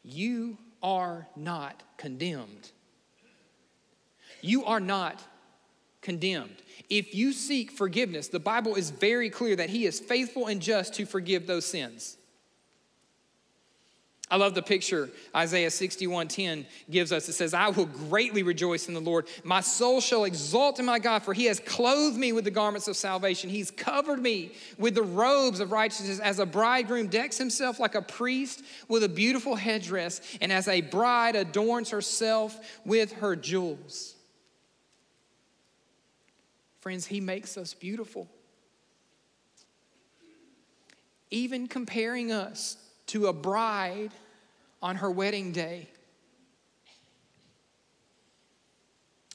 You 0.03 0.57
are 0.83 1.27
not 1.35 1.81
condemned. 1.97 2.71
You 4.41 4.65
are 4.65 4.81
not 4.81 5.23
condemned. 6.01 6.61
If 6.89 7.15
you 7.15 7.31
seek 7.31 7.71
forgiveness, 7.71 8.27
the 8.27 8.39
Bible 8.39 8.75
is 8.75 8.91
very 8.91 9.29
clear 9.29 9.55
that 9.55 9.69
He 9.69 9.85
is 9.85 9.99
faithful 9.99 10.47
and 10.47 10.61
just 10.61 10.93
to 10.95 11.05
forgive 11.05 11.47
those 11.47 11.65
sins. 11.65 12.17
I 14.33 14.35
love 14.35 14.55
the 14.55 14.63
picture 14.63 15.11
Isaiah 15.35 15.69
61:10 15.69 16.65
gives 16.89 17.11
us. 17.11 17.29
It 17.29 17.33
says, 17.33 17.53
"I 17.53 17.69
will 17.69 17.85
greatly 17.85 18.41
rejoice 18.41 18.87
in 18.87 18.95
the 18.95 18.99
Lord. 18.99 19.27
My 19.43 19.61
soul 19.61 20.01
shall 20.01 20.23
exult 20.23 20.79
in 20.79 20.85
my 20.85 20.97
God, 20.97 21.21
for 21.21 21.35
he 21.35 21.45
has 21.45 21.59
clothed 21.59 22.17
me 22.17 22.31
with 22.31 22.43
the 22.43 22.49
garments 22.49 22.87
of 22.87 22.97
salvation. 22.97 23.51
He's 23.51 23.69
covered 23.69 24.19
me 24.19 24.55
with 24.79 24.95
the 24.95 25.03
robes 25.03 25.59
of 25.59 25.71
righteousness 25.71 26.19
as 26.19 26.39
a 26.39 26.47
bridegroom 26.47 27.09
decks 27.09 27.37
himself 27.37 27.79
like 27.79 27.93
a 27.93 28.01
priest 28.01 28.63
with 28.87 29.03
a 29.03 29.07
beautiful 29.07 29.53
headdress, 29.53 30.19
and 30.41 30.51
as 30.51 30.67
a 30.67 30.81
bride 30.81 31.35
adorns 31.35 31.91
herself 31.91 32.59
with 32.83 33.11
her 33.11 33.35
jewels." 33.35 34.15
Friends, 36.79 37.05
he 37.05 37.21
makes 37.21 37.55
us 37.55 37.75
beautiful. 37.75 38.27
Even 41.29 41.67
comparing 41.67 42.31
us 42.31 42.77
to 43.05 43.27
a 43.27 43.33
bride 43.33 44.11
on 44.83 44.97
her 44.97 45.09
wedding 45.09 45.53
day. 45.53 45.87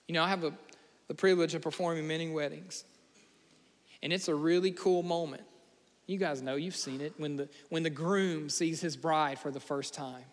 You 0.06 0.14
know, 0.14 0.22
I 0.22 0.28
have 0.28 0.44
a, 0.44 0.52
the 1.08 1.14
privilege 1.14 1.54
of 1.54 1.62
performing 1.62 2.06
many 2.06 2.30
weddings, 2.30 2.84
and 4.02 4.12
it's 4.12 4.28
a 4.28 4.34
really 4.34 4.70
cool 4.70 5.02
moment. 5.02 5.42
You 6.06 6.18
guys 6.18 6.40
know, 6.42 6.56
you've 6.56 6.76
seen 6.76 7.00
it, 7.00 7.14
when 7.16 7.36
the, 7.36 7.48
when 7.70 7.82
the 7.82 7.90
groom 7.90 8.48
sees 8.48 8.80
his 8.80 8.96
bride 8.96 9.38
for 9.38 9.50
the 9.50 9.60
first 9.60 9.94
time. 9.94 10.24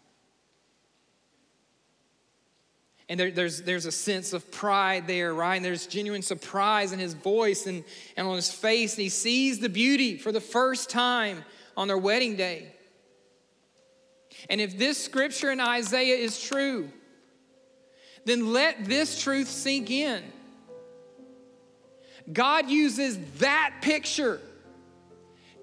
And 3.08 3.20
there, 3.20 3.32
there's, 3.32 3.62
there's 3.62 3.86
a 3.86 3.92
sense 3.92 4.34
of 4.34 4.50
pride 4.52 5.06
there, 5.06 5.34
right? 5.34 5.56
And 5.56 5.64
there's 5.64 5.86
genuine 5.86 6.24
surprise 6.24 6.92
in 6.92 7.00
his 7.00 7.14
voice 7.14 7.68
and, 7.68 7.84
and 8.18 8.28
on 8.28 8.36
his 8.36 8.52
face. 8.52 8.96
And 8.96 9.04
he 9.04 9.10
sees 9.10 9.60
the 9.60 9.70
beauty 9.70 10.18
for 10.18 10.32
the 10.32 10.42
first 10.42 10.90
time 10.90 11.44
on 11.78 11.88
their 11.88 11.98
wedding 12.00 12.36
day. 12.36 12.75
And 14.50 14.62
if 14.62 14.78
this 14.78 15.04
scripture 15.04 15.52
in 15.52 15.60
Isaiah 15.60 16.16
is 16.16 16.42
true, 16.42 16.90
then 18.26 18.54
let 18.54 18.86
this 18.86 19.22
truth 19.22 19.48
sink 19.48 19.90
in. 19.90 20.24
God 22.32 22.70
uses 22.70 23.20
that 23.38 23.76
picture 23.82 24.42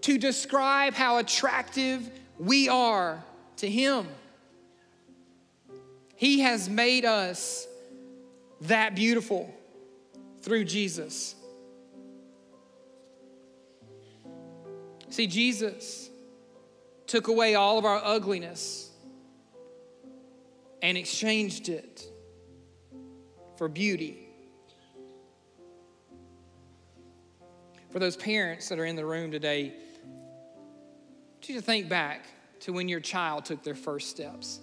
to 0.02 0.18
describe 0.18 0.94
how 0.94 1.18
attractive 1.18 2.08
we 2.38 2.68
are 2.68 3.22
to 3.56 3.68
Him. 3.68 4.06
He 6.16 6.40
has 6.40 6.68
made 6.68 7.04
us 7.04 7.66
that 8.62 8.94
beautiful 8.94 9.52
through 10.42 10.64
Jesus. 10.64 11.34
See, 15.10 15.26
Jesus 15.26 16.08
took 17.12 17.28
away 17.28 17.54
all 17.54 17.76
of 17.76 17.84
our 17.84 18.00
ugliness 18.02 18.90
and 20.80 20.96
exchanged 20.96 21.68
it 21.68 22.02
for 23.58 23.68
beauty. 23.68 24.30
For 27.90 27.98
those 27.98 28.16
parents 28.16 28.70
that 28.70 28.78
are 28.78 28.86
in 28.86 28.96
the 28.96 29.04
room 29.04 29.30
today, 29.30 29.74
I 29.74 30.08
want 31.34 31.48
you 31.50 31.54
to 31.56 31.60
think 31.60 31.90
back 31.90 32.24
to 32.60 32.72
when 32.72 32.88
your 32.88 33.00
child 33.00 33.44
took 33.44 33.62
their 33.62 33.74
first 33.74 34.08
steps. 34.08 34.58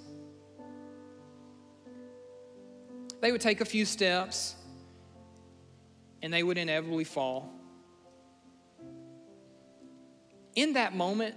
They 3.21 3.31
would 3.31 3.41
take 3.41 3.61
a 3.61 3.65
few 3.65 3.85
steps 3.85 4.55
and 6.23 6.33
they 6.33 6.41
would 6.41 6.57
inevitably 6.57 7.03
fall. 7.03 7.53
In 10.55 10.73
that 10.73 10.95
moment, 10.95 11.35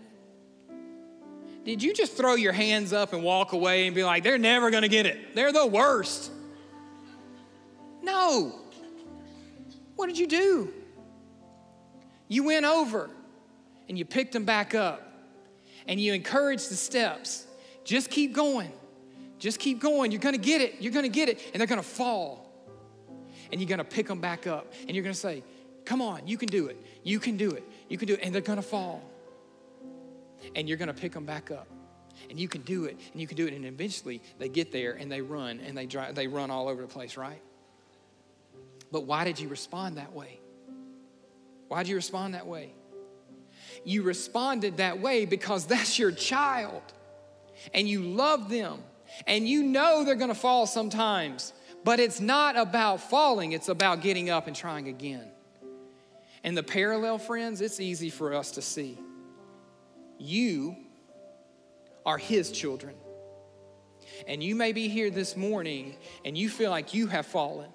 did 1.64 1.82
you 1.82 1.94
just 1.94 2.16
throw 2.16 2.34
your 2.34 2.52
hands 2.52 2.92
up 2.92 3.12
and 3.12 3.22
walk 3.22 3.52
away 3.52 3.86
and 3.86 3.94
be 3.94 4.02
like, 4.02 4.24
they're 4.24 4.38
never 4.38 4.70
gonna 4.70 4.88
get 4.88 5.06
it? 5.06 5.34
They're 5.34 5.52
the 5.52 5.66
worst. 5.66 6.32
No. 8.02 8.52
What 9.94 10.08
did 10.08 10.18
you 10.18 10.26
do? 10.26 10.72
You 12.26 12.44
went 12.44 12.64
over 12.64 13.10
and 13.88 13.96
you 13.96 14.04
picked 14.04 14.32
them 14.32 14.44
back 14.44 14.74
up 14.74 15.12
and 15.86 16.00
you 16.00 16.12
encouraged 16.12 16.70
the 16.70 16.76
steps. 16.76 17.46
Just 17.84 18.10
keep 18.10 18.32
going. 18.32 18.72
Just 19.38 19.60
keep 19.60 19.78
going. 19.78 20.10
You're 20.10 20.20
gonna 20.20 20.38
get 20.38 20.60
it. 20.60 20.76
You're 20.80 20.92
gonna 20.92 21.08
get 21.08 21.28
it. 21.28 21.40
And 21.52 21.60
they're 21.60 21.68
gonna 21.68 21.82
fall. 21.82 22.50
And 23.52 23.60
you're 23.60 23.68
gonna 23.68 23.84
pick 23.84 24.08
them 24.08 24.20
back 24.20 24.48
up 24.48 24.72
and 24.88 24.96
you're 24.96 25.04
gonna 25.04 25.14
say, 25.14 25.44
Come 25.84 26.00
on, 26.00 26.26
you 26.26 26.38
can 26.38 26.48
do 26.48 26.66
it. 26.66 26.76
You 27.02 27.18
can 27.18 27.36
do 27.36 27.50
it. 27.50 27.64
You 27.88 27.98
can 27.98 28.08
do 28.08 28.14
it. 28.14 28.20
And 28.22 28.34
they're 28.34 28.40
gonna 28.40 28.62
fall 28.62 29.02
and 30.55 30.68
you're 30.68 30.78
going 30.78 30.88
to 30.88 30.95
pick 30.95 31.12
them 31.12 31.24
back 31.24 31.51
up. 31.51 31.68
And 32.30 32.38
you 32.38 32.47
can 32.47 32.62
do 32.62 32.84
it, 32.84 32.99
and 33.12 33.20
you 33.20 33.26
can 33.26 33.36
do 33.36 33.47
it, 33.47 33.55
and 33.55 33.64
eventually 33.64 34.22
they 34.38 34.49
get 34.49 34.70
there 34.70 34.93
and 34.93 35.11
they 35.11 35.20
run 35.20 35.61
and 35.61 35.76
they 35.76 35.86
drive, 35.86 36.14
they 36.14 36.26
run 36.26 36.51
all 36.51 36.68
over 36.68 36.82
the 36.82 36.88
place, 36.88 37.16
right? 37.16 37.40
But 38.90 39.07
why 39.07 39.24
did 39.24 39.40
you 39.40 39.49
respond 39.49 39.97
that 39.97 40.12
way? 40.12 40.38
Why 41.68 41.82
did 41.82 41.88
you 41.88 41.97
respond 41.97 42.34
that 42.34 42.47
way? 42.47 42.74
You 43.84 44.03
responded 44.03 44.76
that 44.76 45.01
way 45.01 45.24
because 45.24 45.66
that's 45.66 45.99
your 45.99 46.12
child, 46.12 46.82
and 47.72 47.88
you 47.88 48.03
love 48.03 48.51
them, 48.51 48.82
and 49.26 49.49
you 49.49 49.62
know 49.62 50.05
they're 50.05 50.14
going 50.14 50.28
to 50.28 50.34
fall 50.34 50.66
sometimes. 50.66 51.55
But 51.84 51.99
it's 51.99 52.20
not 52.20 52.57
about 52.57 53.01
falling, 53.01 53.53
it's 53.53 53.68
about 53.68 54.03
getting 54.03 54.30
up 54.30 54.47
and 54.47 54.55
trying 54.55 54.88
again. 54.88 55.26
And 56.45 56.57
the 56.57 56.62
parallel, 56.62 57.18
friends, 57.18 57.61
it's 57.61 57.80
easy 57.80 58.11
for 58.11 58.34
us 58.34 58.53
to 58.53 58.62
see. 58.62 58.99
You 60.22 60.76
are 62.06 62.16
His 62.16 62.52
children. 62.52 62.94
And 64.26 64.42
you 64.42 64.54
may 64.54 64.72
be 64.72 64.88
here 64.88 65.10
this 65.10 65.36
morning 65.36 65.96
and 66.24 66.38
you 66.38 66.48
feel 66.48 66.70
like 66.70 66.94
you 66.94 67.08
have 67.08 67.26
fallen. 67.26 67.70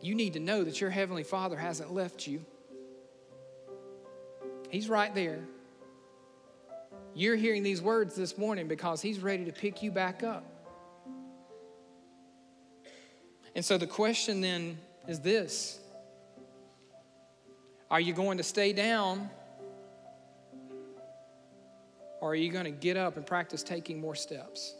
You 0.00 0.14
need 0.14 0.34
to 0.34 0.40
know 0.40 0.64
that 0.64 0.80
your 0.80 0.88
Heavenly 0.88 1.22
Father 1.22 1.56
hasn't 1.56 1.92
left 1.92 2.26
you, 2.26 2.44
He's 4.70 4.88
right 4.88 5.14
there. 5.14 5.40
You're 7.14 7.36
hearing 7.36 7.62
these 7.62 7.80
words 7.80 8.14
this 8.14 8.36
morning 8.36 8.68
because 8.68 9.02
He's 9.02 9.20
ready 9.20 9.44
to 9.44 9.52
pick 9.52 9.82
you 9.82 9.90
back 9.90 10.22
up. 10.22 10.44
And 13.54 13.64
so 13.64 13.78
the 13.78 13.86
question 13.86 14.40
then 14.40 14.78
is 15.08 15.20
this 15.20 15.80
are 17.90 18.00
you 18.00 18.12
going 18.12 18.38
to 18.38 18.42
stay 18.42 18.72
down? 18.72 19.30
Or 22.20 22.30
are 22.30 22.34
you 22.34 22.50
going 22.50 22.64
to 22.64 22.70
get 22.70 22.96
up 22.96 23.16
and 23.16 23.26
practice 23.26 23.62
taking 23.62 24.00
more 24.00 24.14
steps? 24.14 24.74